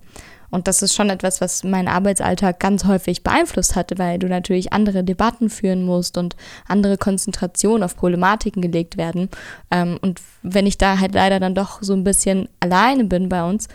Und 0.52 0.68
das 0.68 0.82
ist 0.82 0.94
schon 0.94 1.10
etwas, 1.10 1.40
was 1.40 1.64
meinen 1.64 1.88
Arbeitsalltag 1.88 2.60
ganz 2.60 2.84
häufig 2.84 3.24
beeinflusst 3.24 3.76
hatte, 3.76 3.98
weil 3.98 4.20
du 4.20 4.28
natürlich 4.28 4.74
andere 4.74 5.04
Debatten 5.04 5.50
führen 5.50 5.84
musst 5.84 6.18
und 6.18 6.36
andere 6.68 6.98
Konzentrationen 6.98 7.84
auf 7.84 7.96
Problematiken 7.96 8.62
gelegt 8.62 8.98
werden. 8.98 9.30
Ähm, 9.72 9.98
und 10.02 10.22
wenn 10.44 10.68
ich 10.68 10.78
da 10.78 11.00
halt 11.00 11.14
leider 11.14 11.40
dann 11.40 11.56
doch 11.56 11.82
so 11.82 11.94
ein 11.94 12.04
bisschen 12.04 12.50
alleine 12.60 13.06
bin 13.06 13.30
bei 13.30 13.50
uns, 13.50 13.70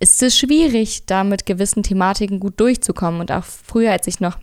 ist 0.00 0.22
es 0.22 0.36
schwierig, 0.36 1.04
da 1.06 1.24
mit 1.24 1.46
gewissen 1.46 1.82
Thematiken 1.82 2.40
gut 2.40 2.58
durchzukommen. 2.58 3.20
Und 3.20 3.30
auch 3.30 3.44
früher, 3.44 3.92
als 3.92 4.06
ich 4.06 4.18
noch 4.18 4.38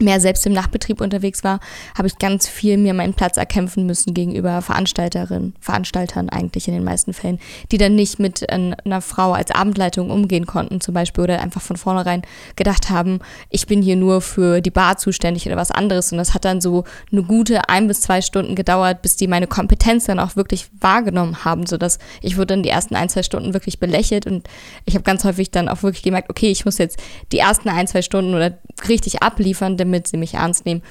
mehr 0.00 0.20
selbst 0.20 0.44
im 0.46 0.52
Nachtbetrieb 0.52 1.00
unterwegs 1.00 1.44
war, 1.44 1.60
habe 1.96 2.08
ich 2.08 2.18
ganz 2.18 2.48
viel 2.48 2.76
mir 2.76 2.94
meinen 2.94 3.14
Platz 3.14 3.36
erkämpfen 3.36 3.86
müssen 3.86 4.14
gegenüber 4.14 4.60
Veranstalterinnen, 4.62 5.54
Veranstaltern 5.60 6.28
eigentlich 6.28 6.68
in 6.68 6.74
den 6.74 6.84
meisten 6.84 7.12
Fällen, 7.12 7.38
die 7.70 7.78
dann 7.78 7.94
nicht 7.94 8.18
mit 8.18 8.48
einer 8.50 9.00
Frau 9.00 9.32
als 9.32 9.50
Abendleitung 9.50 10.10
umgehen 10.10 10.46
konnten 10.46 10.80
zum 10.80 10.94
Beispiel 10.94 11.24
oder 11.24 11.40
einfach 11.40 11.62
von 11.62 11.76
vornherein 11.76 12.22
gedacht 12.56 12.90
haben, 12.90 13.20
ich 13.50 13.66
bin 13.66 13.82
hier 13.82 13.96
nur 13.96 14.20
für 14.20 14.60
die 14.60 14.70
Bar 14.70 14.96
zuständig 14.96 15.46
oder 15.46 15.56
was 15.56 15.70
anderes. 15.70 16.12
Und 16.12 16.18
das 16.18 16.34
hat 16.34 16.44
dann 16.44 16.60
so 16.60 16.84
eine 17.12 17.22
gute 17.22 17.68
ein 17.68 17.86
bis 17.86 18.00
zwei 18.00 18.20
Stunden 18.22 18.54
gedauert, 18.54 19.02
bis 19.02 19.16
die 19.16 19.28
meine 19.28 19.46
Kompetenz 19.46 20.04
dann 20.06 20.18
auch 20.18 20.36
wirklich 20.36 20.66
wahrgenommen 20.80 21.44
haben, 21.44 21.66
sodass 21.66 21.98
ich 22.20 22.36
wurde 22.36 22.48
dann 22.48 22.62
die 22.62 22.68
ersten 22.68 22.96
ein, 22.96 23.08
zwei 23.08 23.22
Stunden 23.22 23.54
wirklich 23.54 23.78
belächelt 23.78 24.26
und 24.26 24.48
ich 24.84 24.94
habe 24.94 25.04
ganz 25.04 25.24
häufig 25.24 25.50
dann 25.50 25.68
auch 25.68 25.82
wirklich 25.82 26.02
gemerkt, 26.02 26.30
okay, 26.30 26.50
ich 26.50 26.64
muss 26.64 26.78
jetzt 26.78 26.98
die 27.32 27.38
ersten 27.38 27.68
ein, 27.68 27.86
zwei 27.86 28.02
Stunden 28.02 28.34
oder 28.34 28.58
richtig 28.88 29.22
abliefern, 29.22 29.76
damit 29.84 30.08
sie 30.08 30.16
mich 30.16 30.34
ernst 30.34 30.66
nehmen. 30.66 30.82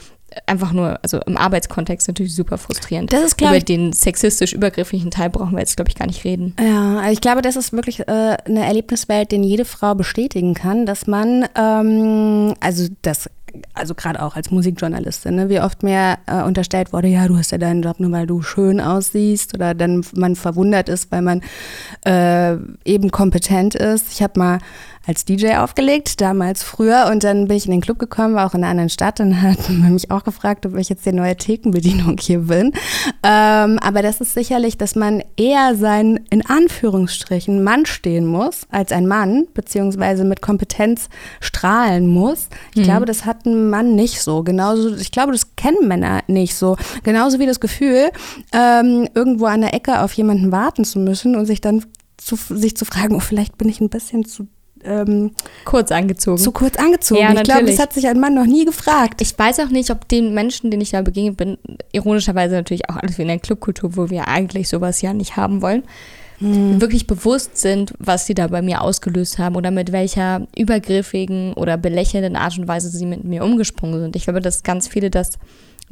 Einfach 0.48 0.72
nur, 0.72 0.98
also 1.04 1.20
im 1.22 1.38
Arbeitskontext 1.38 2.08
natürlich 2.08 2.34
super 2.34 2.58
frustrierend. 2.58 3.14
Das 3.14 3.24
ist 3.24 3.38
klar. 3.38 3.52
Über 3.52 3.64
den 3.64 3.94
sexistisch 3.94 4.54
übergrifflichen 4.54 5.12
Teil 5.12 5.30
brauchen 5.30 5.52
wir 5.52 5.60
jetzt, 5.60 5.76
glaube 5.76 5.90
ich, 5.90 5.96
gar 5.96 6.08
nicht 6.08 6.24
reden. 6.24 6.56
Ja, 6.60 7.12
ich 7.12 7.22
glaube, 7.22 7.44
das 7.44 7.56
ist 7.56 7.72
wirklich 7.72 8.00
äh, 8.00 8.38
eine 8.46 8.66
Erlebniswelt, 8.66 9.32
den 9.32 9.44
jede 9.44 9.64
Frau 9.64 9.94
bestätigen 9.94 10.56
kann, 10.56 10.88
dass 10.88 11.06
man, 11.06 11.46
ähm, 11.56 12.56
also 12.60 12.88
das 13.04 13.30
also 13.74 13.96
gerade 13.96 14.22
auch 14.22 14.36
als 14.36 14.52
Musikjournalistin, 14.52 15.36
ne, 15.36 15.50
wie 15.50 15.60
oft 15.60 15.84
mir 15.84 16.18
äh, 16.26 16.42
unterstellt 16.44 16.94
wurde, 16.94 17.08
ja, 17.08 17.28
du 17.28 17.38
hast 17.38 17.52
ja 17.52 17.58
deinen 17.58 17.82
Job 17.82 18.00
nur, 18.00 18.12
weil 18.12 18.28
du 18.28 18.42
schön 18.42 18.82
aussiehst 18.82 19.54
oder 19.54 19.74
dann 19.74 20.04
man 20.16 20.36
verwundert 20.36 20.90
ist, 20.90 21.12
weil 21.12 21.22
man 21.22 21.42
äh, 22.06 22.58
eben 22.86 23.12
kompetent 23.12 23.76
ist. 23.76 24.12
Ich 24.12 24.24
habe 24.24 24.40
mal 24.40 24.60
als 25.06 25.26
DJ 25.26 25.56
aufgelegt, 25.56 26.22
damals 26.22 26.64
früher. 26.64 27.10
Und 27.12 27.24
dann 27.24 27.48
bin 27.48 27.58
ich 27.58 27.66
in 27.66 27.72
den 27.72 27.82
Club 27.82 28.00
gekommen, 28.00 28.36
war 28.36 28.48
auch 28.48 28.54
in 28.54 28.64
einer 28.64 28.72
anderen 28.72 28.90
Stadt. 28.90 29.20
Dann 29.20 29.42
hat 29.42 29.70
man 29.70 29.94
mich 29.94 30.12
auch 30.12 30.24
gefragt, 30.24 30.66
ob 30.66 30.78
ich 30.78 30.90
jetzt 30.90 31.06
die 31.06 31.12
neue 31.12 31.36
Thekenbedienung 31.36 32.18
hier 32.20 32.40
bin. 32.40 32.72
Ähm, 33.24 33.80
aber 33.80 34.02
das 34.02 34.22
ist 34.22 34.34
sicherlich, 34.34 34.78
dass 34.78 34.96
man 34.96 35.24
eher 35.36 35.76
sein, 35.76 36.20
in 36.30 36.46
Anführungsstrichen, 36.46 37.64
Mann 37.64 37.86
stehen 37.86 38.26
muss, 38.26 38.66
als 38.72 38.92
ein 38.92 39.08
Mann, 39.08 39.48
beziehungsweise 39.54 40.24
mit 40.24 40.42
Kompetenz 40.42 41.10
strahlen 41.42 42.08
muss. 42.08 42.48
Ich 42.74 42.82
mhm. 42.82 42.84
glaube, 42.84 43.06
das 43.06 43.26
hat 43.26 43.46
ein 43.46 43.70
Mann 43.70 43.96
nicht 43.96 44.22
so. 44.22 44.44
Genauso, 44.44 44.96
ich 44.96 45.12
glaube, 45.12 45.34
das 45.34 45.56
kennen 45.56 45.88
Männer 45.88 46.22
nicht 46.28 46.56
so. 46.56 46.78
Genauso 47.04 47.40
wie 47.40 47.46
das 47.46 47.60
Gefühl, 47.60 48.10
ähm, 48.54 49.10
irgendwo 49.14 49.46
an 49.46 49.62
der 49.62 49.74
Ecke 49.74 50.02
auf 50.02 50.14
jemanden 50.14 50.52
warten 50.52 50.86
zu 50.86 51.00
müssen 51.00 51.36
und 51.36 51.46
sich 51.46 51.60
dann 51.60 51.84
zu, 52.18 52.38
sich 52.38 52.78
zu 52.78 52.86
fragen, 52.86 53.16
oh, 53.16 53.20
vielleicht 53.20 53.58
bin 53.58 53.68
ich 53.68 53.82
ein 53.82 53.90
bisschen 53.90 54.26
zu 54.26 54.48
ähm, 54.86 55.32
kurz 55.66 55.92
angezogen. 55.92 56.38
Zu 56.38 56.52
kurz 56.52 56.78
angezogen. 56.78 57.22
Ja, 57.22 57.34
ich 57.34 57.44
glaube, 57.44 57.66
das 57.66 57.80
hat 57.80 57.94
sich 57.94 58.08
ein 58.08 58.20
Mann 58.20 58.34
noch 58.34 58.46
nie 58.46 58.66
gefragt. 58.66 59.22
Ich 59.22 59.38
weiß 59.38 59.60
auch 59.60 59.70
nicht, 59.70 59.90
ob 59.90 60.08
den 60.08 60.34
Menschen, 60.34 60.72
denen 60.72 60.82
ich 60.82 60.92
da 60.92 61.02
begegnet 61.02 61.38
bin, 61.38 61.58
ironischerweise 61.92 62.56
natürlich 62.56 62.90
auch 62.90 62.98
alles 62.98 63.18
wie 63.18 63.24
in 63.24 63.28
der 63.28 63.40
Clubkultur, 63.40 63.96
wo 63.96 64.10
wir 64.10 64.28
eigentlich 64.28 64.70
sowas 64.70 65.02
ja 65.02 65.14
nicht 65.14 65.36
haben 65.38 65.62
wollen, 65.62 65.84
hm. 66.40 66.82
wirklich 66.82 67.08
bewusst 67.08 67.58
sind, 67.58 67.94
was 68.00 68.26
sie 68.26 68.34
da 68.34 68.48
bei 68.48 68.62
mir 68.62 68.82
ausgelöst 68.82 69.38
haben 69.38 69.56
oder 69.56 69.72
mit 69.72 69.92
welcher 69.92 70.48
übergriffigen 70.58 71.54
oder 71.54 71.78
belächelnden 71.78 72.36
Art 72.36 72.58
und 72.58 72.68
Weise 72.68 72.90
sie 72.90 73.06
mit 73.06 73.24
mir 73.24 73.44
umgesprungen 73.44 74.00
sind. 74.02 74.16
Ich 74.16 74.24
glaube, 74.24 74.42
dass 74.42 74.64
ganz 74.64 74.88
viele 74.88 75.10
das 75.10 75.40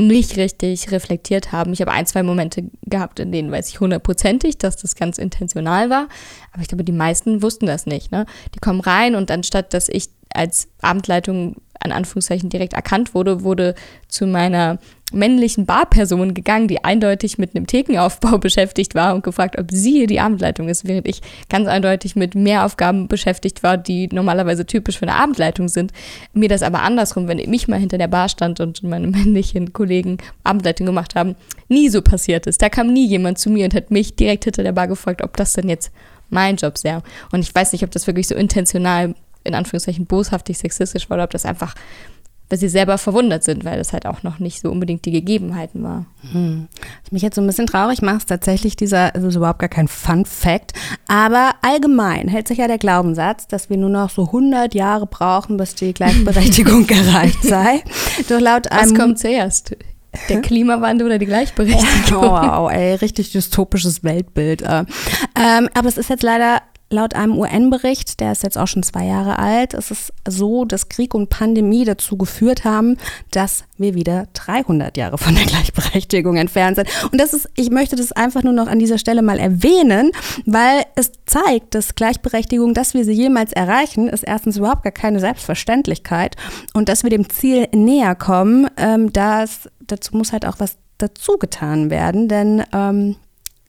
nicht 0.07 0.37
richtig 0.37 0.91
reflektiert 0.91 1.51
haben. 1.51 1.73
Ich 1.73 1.81
habe 1.81 1.91
ein, 1.91 2.05
zwei 2.05 2.23
Momente 2.23 2.63
gehabt, 2.85 3.19
in 3.19 3.31
denen 3.31 3.51
weiß 3.51 3.69
ich 3.69 3.79
hundertprozentig, 3.79 4.57
dass 4.57 4.77
das 4.77 4.95
ganz 4.95 5.17
intentional 5.17 5.89
war. 5.89 6.07
Aber 6.51 6.61
ich 6.61 6.67
glaube, 6.67 6.83
die 6.83 6.91
meisten 6.91 7.41
wussten 7.41 7.65
das 7.65 7.85
nicht. 7.85 8.11
Ne? 8.11 8.25
Die 8.55 8.59
kommen 8.59 8.81
rein 8.81 9.15
und 9.15 9.31
anstatt, 9.31 9.73
dass 9.73 9.89
ich 9.89 10.09
als 10.33 10.69
Abendleitung 10.81 11.57
an 11.83 11.91
Anführungszeichen 11.91 12.49
direkt 12.49 12.73
erkannt 12.73 13.13
wurde, 13.13 13.43
wurde 13.43 13.75
zu 14.07 14.27
meiner 14.27 14.79
männlichen 15.11 15.65
Barperson 15.65 16.33
gegangen, 16.33 16.67
die 16.67 16.83
eindeutig 16.83 17.37
mit 17.37 17.55
einem 17.55 17.67
Thekenaufbau 17.67 18.37
beschäftigt 18.39 18.95
war 18.95 19.13
und 19.13 19.23
gefragt, 19.23 19.59
ob 19.59 19.71
sie 19.71 19.91
hier 19.91 20.07
die 20.07 20.19
Abendleitung 20.19 20.69
ist, 20.69 20.87
während 20.87 21.07
ich 21.07 21.21
ganz 21.49 21.67
eindeutig 21.67 22.15
mit 22.15 22.35
mehr 22.35 22.65
Aufgaben 22.65 23.07
beschäftigt 23.07 23.63
war, 23.63 23.77
die 23.77 24.07
normalerweise 24.07 24.65
typisch 24.65 24.99
für 24.99 25.07
eine 25.07 25.15
Abendleitung 25.15 25.67
sind. 25.67 25.91
Mir 26.33 26.49
das 26.49 26.63
aber 26.63 26.81
andersrum, 26.81 27.27
wenn 27.27 27.39
ich 27.39 27.67
mal 27.67 27.79
hinter 27.79 27.97
der 27.97 28.07
Bar 28.07 28.29
stand 28.29 28.59
und 28.59 28.83
meine 28.83 29.07
männlichen 29.09 29.73
Kollegen 29.73 30.17
Abendleitung 30.43 30.87
gemacht 30.87 31.15
haben, 31.15 31.35
nie 31.67 31.89
so 31.89 32.01
passiert 32.01 32.47
ist. 32.47 32.61
Da 32.61 32.69
kam 32.69 32.87
nie 32.87 33.07
jemand 33.07 33.37
zu 33.37 33.49
mir 33.49 33.65
und 33.65 33.73
hat 33.73 33.91
mich 33.91 34.15
direkt 34.15 34.45
hinter 34.45 34.63
der 34.63 34.71
Bar 34.71 34.87
gefragt, 34.87 35.21
ob 35.23 35.37
das 35.37 35.53
denn 35.53 35.69
jetzt 35.69 35.91
mein 36.29 36.55
Job 36.55 36.77
sei. 36.77 36.99
Und 37.31 37.41
ich 37.41 37.53
weiß 37.53 37.73
nicht, 37.73 37.83
ob 37.83 37.91
das 37.91 38.07
wirklich 38.07 38.27
so 38.27 38.35
intentional 38.35 39.13
in 39.43 39.56
Anführungszeichen 39.56 40.06
boshaftig 40.06 40.58
sexistisch 40.58 41.10
war 41.10 41.15
oder 41.15 41.23
ob 41.25 41.32
das 41.32 41.45
einfach 41.45 41.75
weil 42.51 42.60
sie 42.60 42.67
selber 42.67 42.97
verwundert 42.97 43.45
sind, 43.45 43.63
weil 43.63 43.77
das 43.77 43.93
halt 43.93 44.06
auch 44.06 44.23
noch 44.23 44.39
nicht 44.39 44.60
so 44.60 44.69
unbedingt 44.69 45.06
die 45.06 45.12
Gegebenheiten 45.12 45.84
war. 45.84 46.06
Hm. 46.32 46.67
Was 47.01 47.12
mich 47.13 47.21
jetzt 47.21 47.36
so 47.36 47.41
ein 47.41 47.47
bisschen 47.47 47.65
traurig 47.65 48.01
macht, 48.01 48.17
ist 48.17 48.27
tatsächlich 48.27 48.75
dieser, 48.75 49.15
also 49.15 49.30
ist 49.30 49.38
überhaupt 49.38 49.60
gar 49.60 49.69
kein 49.69 49.88
Fun-Fact, 49.88 50.73
aber 51.08 51.54
allgemein 51.62 52.27
hält 52.27 52.49
sich 52.49 52.58
ja 52.58 52.67
der 52.67 52.77
Glaubenssatz, 52.77 53.47
dass 53.47 53.69
wir 53.69 53.77
nur 53.77 53.89
noch 53.89 54.10
so 54.10 54.25
100 54.25 54.75
Jahre 54.75 55.08
brauchen, 55.08 55.56
bis 55.56 55.75
die 55.75 55.93
Gleichberechtigung 55.93 56.88
erreicht 56.89 57.41
sei. 57.41 57.84
Doch 58.27 58.41
laut 58.41 58.69
einem, 58.69 58.91
Was 58.91 58.99
kommt 58.99 59.19
zuerst? 59.19 59.77
Der 60.27 60.41
Klimawandel 60.41 61.08
oder 61.08 61.19
die 61.19 61.25
Gleichberechtigung? 61.25 62.21
Wow, 62.21 62.69
ey, 62.69 62.95
richtig 62.95 63.32
dystopisches 63.32 64.04
Weltbild. 64.04 64.62
Äh. 64.62 64.84
Ähm, 65.36 65.69
aber 65.73 65.88
es 65.88 65.97
ist 65.97 66.10
jetzt 66.10 66.23
leider 66.23 66.62
Laut 66.91 67.15
einem 67.15 67.38
UN-Bericht, 67.38 68.19
der 68.19 68.34
ist 68.34 68.43
jetzt 68.43 68.58
auch 68.58 68.67
schon 68.67 68.84
zwei 68.84 69.06
Jahre 69.06 69.39
alt, 69.39 69.73
ist 69.73 69.91
es 69.91 70.12
so, 70.27 70.65
dass 70.65 70.89
Krieg 70.89 71.13
und 71.13 71.30
Pandemie 71.30 71.86
dazu 71.86 72.17
geführt 72.17 72.65
haben, 72.65 72.97
dass 73.32 73.63
wir 73.77 73.95
wieder 73.95 74.27
300 74.34 74.97
Jahre 74.97 75.17
von 75.17 75.34
der 75.34 75.45
Gleichberechtigung 75.45 76.36
entfernt 76.36 76.75
sind. 76.75 76.89
Und 77.10 77.21
das 77.21 77.34
ist, 77.34 77.49
ich 77.56 77.69
möchte 77.69 77.95
das 77.95 78.12
einfach 78.12 78.43
nur 78.43 78.51
noch 78.51 78.67
an 78.67 78.77
dieser 78.77 78.97
Stelle 78.97 79.21
mal 79.21 79.39
erwähnen, 79.39 80.12
weil 80.45 80.84
es 80.95 81.13
zeigt, 81.25 81.75
dass 81.75 81.95
Gleichberechtigung, 81.95 82.73
dass 82.73 82.93
wir 82.93 83.06
sie 83.06 83.13
jemals 83.13 83.54
erreichen, 83.54 84.10
ist 84.10 84.23
erstens 84.23 84.58
überhaupt 84.58 84.84
gar 84.84 84.91
keine 84.91 85.21
Selbstverständlichkeit 85.21 86.36
und 86.73 86.89
dass 86.89 87.04
wir 87.04 87.10
dem 87.10 87.30
Ziel 87.30 87.69
näher 87.73 88.15
kommen, 88.15 88.67
ähm, 88.75 89.13
das, 89.13 89.69
dazu 89.80 90.17
muss 90.17 90.34
halt 90.34 90.45
auch 90.45 90.60
was 90.60 90.75
dazu 90.97 91.38
getan 91.38 91.89
werden, 91.89 92.27
denn 92.27 92.63
ähm, 92.73 93.15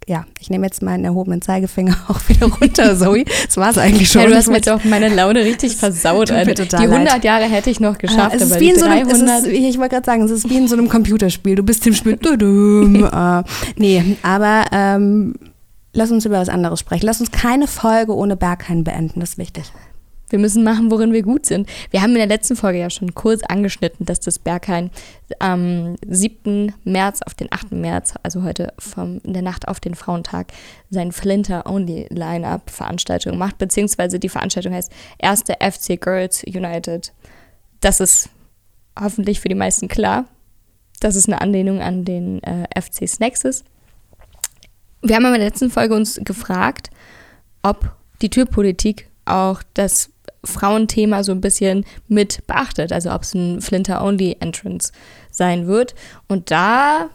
ja, 0.09 0.25
ich 0.41 0.51
nehme 0.51 0.67
jetzt 0.67 0.83
meinen 0.83 1.05
erhobenen 1.05 1.43
Zeigefinger 1.43 1.97
auch 2.09 2.21
wieder 2.29 2.47
runter, 2.47 2.97
Zoe. 2.97 3.25
Das 3.47 3.57
war 3.57 3.71
es 3.71 3.79
eigentlich 3.79 4.11
schon. 4.11 4.23
Ja, 4.23 4.29
du 4.29 4.37
hast 4.37 4.49
mir 4.49 4.61
doch 4.61 4.85
meine 4.85 5.09
Laune 5.09 5.41
richtig 5.45 5.77
versaut. 5.77 6.31
Alter. 6.31 6.65
Die 6.65 6.77
100 6.77 7.05
leid. 7.05 7.25
Jahre 7.25 7.45
hätte 7.45 7.71
ich 7.71 7.81
noch 7.81 7.99
geschafft, 7.99 8.41
äh, 8.41 8.45
aber 8.45 8.57
die 8.57 8.73
300... 8.73 8.79
So 8.79 8.87
einem, 8.87 9.09
ist, 9.09 9.47
ich 9.47 9.79
wollte 9.79 9.95
gerade 9.97 10.07
sagen, 10.07 10.23
es 10.23 10.31
ist 10.31 10.49
wie 10.51 10.57
in 10.57 10.69
so 10.69 10.77
einem 10.77 10.88
Computerspiel. 10.88 11.55
Du 11.55 11.62
bist 11.62 11.87
im 11.87 11.95
Spiel... 11.95 12.15
äh, 12.23 13.43
nee, 13.77 14.17
aber 14.23 14.65
ähm, 14.73 15.35
lass 15.93 16.11
uns 16.11 16.25
über 16.25 16.41
was 16.41 16.49
anderes 16.49 16.81
sprechen. 16.81 17.07
Lass 17.07 17.21
uns 17.21 17.31
keine 17.31 17.67
Folge 17.67 18.15
ohne 18.15 18.37
Berghain 18.37 18.85
beenden, 18.85 19.21
das 19.21 19.31
ist 19.31 19.38
wichtig. 19.38 19.65
Wir 20.33 20.38
müssen 20.38 20.64
machen, 20.64 20.90
worin 20.90 21.12
wir 21.12 21.23
gut 21.23 21.45
sind. 21.45 21.68
Wir 21.90 22.01
haben 22.01 22.12
in 22.12 22.16
der 22.16 22.27
letzten 22.27 22.57
Folge 22.57 22.79
ja 22.79 22.88
schon 22.88 23.14
kurz 23.14 23.42
angeschnitten, 23.42 24.07
dass 24.07 24.18
das 24.18 24.38
Berghain 24.38 24.90
am 25.38 25.97
7. 26.07 26.73
März 26.85 27.21
auf 27.21 27.35
den 27.35 27.53
8. 27.53 27.73
März, 27.73 28.14
also 28.23 28.42
heute 28.42 28.73
von 28.79 29.21
der 29.25 29.42
Nacht 29.42 29.68
auf 29.68 29.79
den 29.79 29.95
Frauentag, 29.95 30.55
sein 30.88 31.12
Flinter-Only-Line-Up-Veranstaltung 31.12 33.37
macht, 33.37 33.59
beziehungsweise 33.59 34.18
die 34.18 34.31
Veranstaltung 34.31 34.73
heißt 34.73 34.90
Erste 35.18 35.57
FC 35.61 36.01
Girls 36.01 36.42
United. 36.45 37.12
Das 37.81 38.01
ist 38.01 38.31
hoffentlich 38.99 39.40
für 39.40 39.51
die 39.51 39.55
meisten 39.55 39.88
klar, 39.88 40.25
dass 41.01 41.14
es 41.14 41.27
eine 41.27 41.42
Anlehnung 41.42 41.83
an 41.83 42.07
den 42.07 42.42
äh, 42.42 42.64
FC 42.81 43.07
Snacks 43.07 43.45
ist. 43.45 43.66
Wir 45.03 45.16
haben 45.16 45.27
in 45.27 45.33
der 45.33 45.45
letzten 45.45 45.71
Folge 45.71 45.95
uns 45.95 46.18
gefragt, 46.25 46.88
ob 47.62 47.95
die 48.23 48.31
Türpolitik 48.31 49.11
auch 49.25 49.62
das 49.75 50.11
Frauenthema 50.45 51.23
so 51.23 51.33
ein 51.33 51.41
bisschen 51.41 51.85
mit 52.09 52.47
beachtet. 52.47 52.93
Also 52.93 53.13
ob 53.13 53.23
es 53.23 53.35
ein 53.35 53.61
Flinter-Only-Entrance 53.61 54.93
sein 55.31 55.67
wird. 55.67 55.95
Und 56.29 56.51
da 56.51 57.11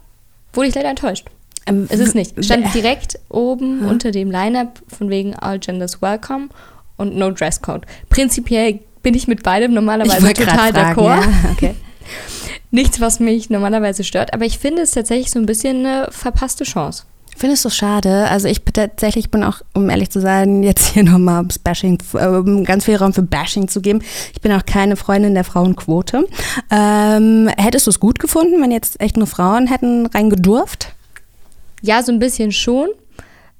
wurde 0.54 0.70
ich 0.70 0.76
leider 0.76 0.90
enttäuscht. 0.90 1.28
Ähm, 1.66 1.88
ist 1.90 2.00
es 2.00 2.13
nicht. 2.13 2.44
Stand 2.44 2.74
direkt 2.74 3.20
oben 3.30 3.82
hm? 3.82 3.88
unter 3.88 4.12
dem 4.12 4.32
Lineup 4.32 4.82
von 4.88 5.10
wegen 5.10 5.36
All 5.36 5.60
Genders 5.60 6.02
Welcome 6.02 6.50
und 6.96 7.16
No 7.16 7.32
Dress 7.32 7.62
Code. 7.62 7.86
Prinzipiell 8.10 8.80
bin 9.04 9.13
ich 9.13 9.28
mit 9.28 9.44
beidem 9.44 9.74
normalerweise 9.74 10.34
total 10.34 10.72
d'accord. 10.72 11.22
Ja, 11.22 11.52
okay. 11.52 11.76
Nichts, 12.72 13.00
was 13.00 13.20
mich 13.20 13.50
normalerweise 13.50 14.04
stört, 14.04 14.34
aber 14.34 14.46
ich 14.46 14.60
finde 14.60 14.82
es 14.82 14.92
tatsächlich 14.92 15.32
so 15.32 15.40
ein 15.40 15.46
bisschen 15.46 15.86
eine 15.86 16.08
verpasste 16.12 16.66
Chance. 16.66 17.04
Findest 17.38 17.65
du 17.65 17.69
schade? 17.69 18.28
Also 18.30 18.47
ich 18.47 18.63
tatsächlich 18.63 19.30
bin 19.30 19.43
auch, 19.43 19.62
um 19.76 19.91
ehrlich 19.91 20.10
zu 20.10 20.19
sein, 20.19 20.63
jetzt 20.63 20.93
hier 20.93 21.04
nochmal 21.06 21.45
Bashing, 21.63 22.00
um 22.13 22.63
ganz 22.63 22.86
viel 22.86 22.95
Raum 22.95 23.13
für 23.13 23.21
Bashing 23.21 23.67
zu 23.67 23.80
geben. 23.80 24.02
Ich 24.34 24.41
bin 24.41 24.52
auch 24.52 24.65
keine 24.65 24.95
Freundin 24.95 25.36
der 25.36 25.43
Frauenquote. 25.43 26.28
Ähm, 26.71 27.47
hättest 27.56 27.86
du 27.86 27.91
es 27.91 28.00
gut 28.00 28.17
gefunden, 28.17 28.60
wenn 28.60 28.71
jetzt 28.71 29.00
echt 29.00 29.17
nur 29.17 29.28
Frauen 29.28 29.67
hätten 29.67 30.08
reingedurft? 30.08 30.95
Ja, 31.84 32.02
so 32.02 32.12
ein 32.12 32.17
bisschen 32.17 32.52
schon, 32.52 32.89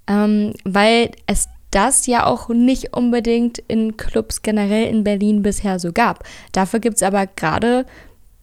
ähm, 0.08 0.54
weil 0.64 1.12
es 1.28 1.48
das 1.70 2.08
ja 2.08 2.26
auch 2.26 2.50
nicht 2.50 2.96
unbedingt 2.96 3.60
in 3.68 3.96
Clubs 3.96 4.42
generell 4.42 4.88
in 4.88 5.04
Berlin 5.04 5.44
bisher 5.44 5.78
so 5.78 5.92
gab. 5.92 6.24
Dafür 6.52 6.80
gibt 6.80 6.96
es 6.96 7.04
aber 7.04 7.28
gerade 7.28 7.86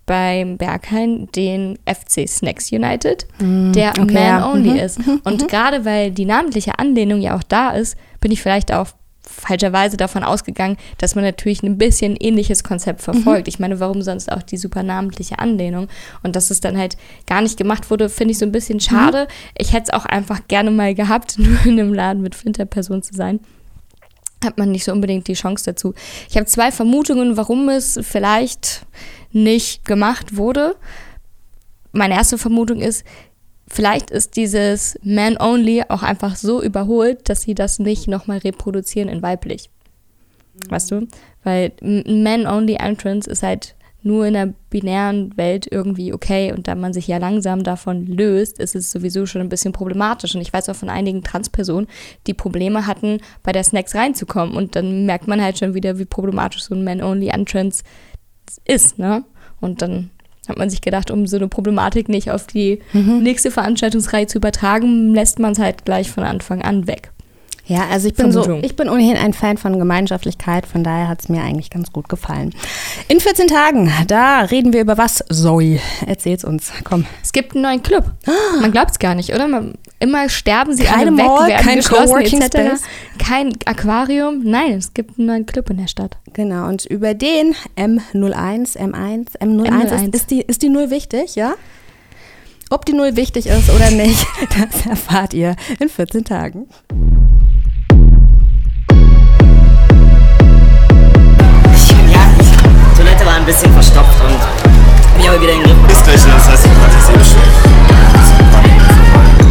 beim 0.06 0.56
Berghain 0.58 1.28
den 1.34 1.78
FC 1.86 2.28
Snacks 2.28 2.70
United, 2.72 3.26
mm, 3.38 3.72
der 3.72 3.90
okay, 3.90 4.00
Man 4.00 4.14
ja. 4.14 4.52
Only 4.52 4.70
mhm. 4.70 4.76
ist. 4.76 5.06
Mhm. 5.06 5.20
Und 5.24 5.42
mhm. 5.42 5.46
gerade 5.46 5.84
weil 5.84 6.10
die 6.10 6.26
namentliche 6.26 6.78
Anlehnung 6.78 7.20
ja 7.20 7.36
auch 7.36 7.42
da 7.42 7.70
ist, 7.70 7.96
bin 8.20 8.30
ich 8.30 8.42
vielleicht 8.42 8.72
auch 8.72 8.88
falscherweise 9.26 9.96
davon 9.96 10.22
ausgegangen, 10.22 10.76
dass 10.98 11.14
man 11.14 11.24
natürlich 11.24 11.62
ein 11.62 11.78
bisschen 11.78 12.16
ähnliches 12.16 12.62
Konzept 12.62 13.00
verfolgt. 13.00 13.46
Mhm. 13.46 13.48
Ich 13.48 13.58
meine, 13.58 13.80
warum 13.80 14.02
sonst 14.02 14.30
auch 14.30 14.42
die 14.42 14.56
super 14.56 14.82
namentliche 14.82 15.38
Anlehnung? 15.38 15.88
Und 16.22 16.36
dass 16.36 16.50
es 16.50 16.60
dann 16.60 16.76
halt 16.76 16.96
gar 17.26 17.40
nicht 17.40 17.56
gemacht 17.56 17.90
wurde, 17.90 18.08
finde 18.08 18.32
ich 18.32 18.38
so 18.38 18.44
ein 18.44 18.52
bisschen 18.52 18.80
schade. 18.80 19.22
Mhm. 19.24 19.54
Ich 19.58 19.72
hätte 19.72 19.84
es 19.84 19.90
auch 19.90 20.04
einfach 20.04 20.46
gerne 20.48 20.70
mal 20.70 20.94
gehabt, 20.94 21.38
nur 21.38 21.64
in 21.64 21.80
einem 21.80 21.94
Laden 21.94 22.22
mit 22.22 22.34
Flinterperson 22.34 23.02
zu 23.02 23.14
sein 23.14 23.40
hat 24.44 24.58
man 24.58 24.70
nicht 24.70 24.84
so 24.84 24.92
unbedingt 24.92 25.26
die 25.26 25.32
Chance 25.32 25.64
dazu. 25.64 25.94
Ich 26.28 26.36
habe 26.36 26.44
zwei 26.44 26.70
Vermutungen, 26.70 27.38
warum 27.38 27.70
es 27.70 27.98
vielleicht 28.02 28.84
nicht 29.34 29.84
gemacht 29.84 30.36
wurde. 30.36 30.76
Meine 31.92 32.14
erste 32.14 32.38
Vermutung 32.38 32.80
ist, 32.80 33.04
vielleicht 33.66 34.10
ist 34.10 34.36
dieses 34.36 34.98
Man 35.02 35.36
Only 35.38 35.82
auch 35.88 36.02
einfach 36.02 36.36
so 36.36 36.62
überholt, 36.62 37.28
dass 37.28 37.42
sie 37.42 37.54
das 37.54 37.78
nicht 37.78 38.08
nochmal 38.08 38.38
reproduzieren 38.38 39.08
in 39.08 39.22
weiblich. 39.22 39.70
Mhm. 40.54 40.70
Weißt 40.70 40.90
du? 40.90 41.08
Weil 41.42 41.72
Man 41.82 42.46
Only 42.46 42.74
Entrance 42.74 43.28
ist 43.30 43.42
halt 43.42 43.74
nur 44.06 44.26
in 44.26 44.34
der 44.34 44.52
binären 44.68 45.34
Welt 45.38 45.66
irgendwie 45.70 46.12
okay 46.12 46.52
und 46.52 46.68
da 46.68 46.74
man 46.74 46.92
sich 46.92 47.08
ja 47.08 47.16
langsam 47.16 47.62
davon 47.62 48.06
löst, 48.06 48.58
ist 48.58 48.74
es 48.74 48.92
sowieso 48.92 49.24
schon 49.24 49.40
ein 49.40 49.48
bisschen 49.48 49.72
problematisch. 49.72 50.34
Und 50.34 50.42
ich 50.42 50.52
weiß 50.52 50.68
auch 50.68 50.76
von 50.76 50.90
einigen 50.90 51.22
Transpersonen, 51.22 51.88
die 52.26 52.34
Probleme 52.34 52.86
hatten, 52.86 53.18
bei 53.42 53.52
der 53.52 53.64
Snacks 53.64 53.94
reinzukommen. 53.94 54.56
Und 54.56 54.76
dann 54.76 55.06
merkt 55.06 55.26
man 55.26 55.42
halt 55.42 55.58
schon 55.58 55.72
wieder, 55.72 55.98
wie 55.98 56.04
problematisch 56.04 56.64
so 56.64 56.74
ein 56.74 56.84
Man-Only-Entrance 56.84 57.82
ist, 57.82 57.86
ne? 58.98 59.24
Und 59.60 59.82
dann 59.82 60.10
hat 60.48 60.58
man 60.58 60.68
sich 60.68 60.82
gedacht, 60.82 61.10
um 61.10 61.26
so 61.26 61.36
eine 61.36 61.48
Problematik 61.48 62.08
nicht 62.08 62.30
auf 62.30 62.46
die 62.46 62.80
mhm. 62.92 63.22
nächste 63.22 63.50
Veranstaltungsreihe 63.50 64.26
zu 64.26 64.38
übertragen, 64.38 65.14
lässt 65.14 65.38
man 65.38 65.52
es 65.52 65.58
halt 65.58 65.84
gleich 65.84 66.10
von 66.10 66.24
Anfang 66.24 66.62
an 66.62 66.86
weg. 66.86 67.13
Ja, 67.66 67.86
also 67.90 68.08
ich 68.08 68.14
bin 68.14 68.30
Vermutung. 68.30 68.60
so, 68.60 68.66
ich 68.66 68.76
bin 68.76 68.90
ohnehin 68.90 69.16
ein 69.16 69.32
Fan 69.32 69.56
von 69.56 69.78
Gemeinschaftlichkeit, 69.78 70.66
von 70.66 70.84
daher 70.84 71.08
hat 71.08 71.22
es 71.22 71.28
mir 71.30 71.42
eigentlich 71.42 71.70
ganz 71.70 71.92
gut 71.92 72.10
gefallen. 72.10 72.54
In 73.08 73.20
14 73.20 73.48
Tagen, 73.48 73.90
da 74.06 74.40
reden 74.40 74.74
wir 74.74 74.82
über 74.82 74.98
was, 74.98 75.24
Zoe? 75.30 75.80
Erzähl's 76.06 76.44
uns, 76.44 76.72
komm. 76.84 77.06
Es 77.22 77.32
gibt 77.32 77.54
einen 77.54 77.62
neuen 77.62 77.82
Club. 77.82 78.04
Man 78.60 78.70
glaubt 78.70 78.90
es 78.90 78.98
gar 78.98 79.14
nicht, 79.14 79.32
oder? 79.34 79.48
Man, 79.48 79.74
immer 79.98 80.28
sterben 80.28 80.76
sie 80.76 80.84
Keine 80.84 81.00
alle 81.00 81.10
Mall, 81.10 81.48
weg, 81.48 81.58
kein 81.58 81.80
Coworking 81.82 82.42
Space. 82.42 82.82
Kein 83.18 83.54
Aquarium. 83.64 84.42
Nein, 84.44 84.72
es 84.72 84.92
gibt 84.92 85.18
einen 85.18 85.28
neuen 85.28 85.46
Club 85.46 85.70
in 85.70 85.78
der 85.78 85.86
Stadt. 85.86 86.18
Genau, 86.34 86.68
und 86.68 86.84
über 86.84 87.14
den 87.14 87.54
M01, 87.76 88.76
M1, 88.76 88.76
M01, 88.76 89.38
M01. 89.38 90.04
Ist, 90.08 90.14
ist, 90.14 90.30
die, 90.30 90.42
ist 90.42 90.60
die 90.60 90.68
Null 90.68 90.90
wichtig, 90.90 91.34
ja? 91.34 91.54
Ob 92.68 92.84
die 92.84 92.92
Null 92.92 93.16
wichtig 93.16 93.46
ist 93.46 93.70
oder 93.70 93.90
nicht, 93.90 94.26
das 94.58 94.84
erfahrt 94.84 95.32
ihr 95.32 95.56
in 95.78 95.88
14 95.88 96.24
Tagen. 96.24 96.66
ein 103.44 103.52
bisschen 103.52 103.74
verstopft 103.74 104.18
und 104.24 104.40
hab 104.40 105.16
mich 105.18 105.28
aber 105.28 105.38
wieder 105.38 105.52
in 105.52 105.62
den 105.64 105.86
Griff. 105.86 105.98
Ist 105.98 106.04
gleich 106.04 106.16
das 106.16 106.48
heißt, 106.48 106.64
ich 106.64 106.72
hatte 106.80 106.96
es 106.96 107.08
eh 107.10 107.24
schön. 107.28 107.44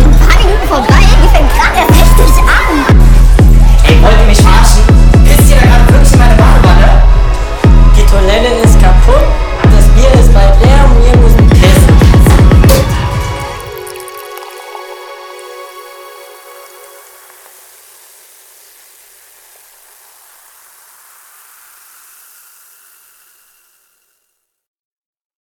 Ein 0.02 0.18
paar 0.18 0.38
Minuten 0.42 0.68
vorbei, 0.68 1.06
die 1.22 1.30
fängt 1.30 1.54
gerade 1.54 1.78
erst 1.78 2.40
an. 2.42 2.98
Ey, 3.86 4.02
wollt 4.02 4.18
ihr 4.20 4.26
mich 4.26 4.42
verarschen? 4.42 4.82
Wisst 5.26 5.48
ihr 5.52 5.58
da 5.58 5.66
gerade 5.68 5.94
wirklich 5.94 6.18
meine 6.18 6.34
Badewanne? 6.34 7.04
Die 7.96 8.06
Toilette 8.10 8.66
ist 8.66 8.73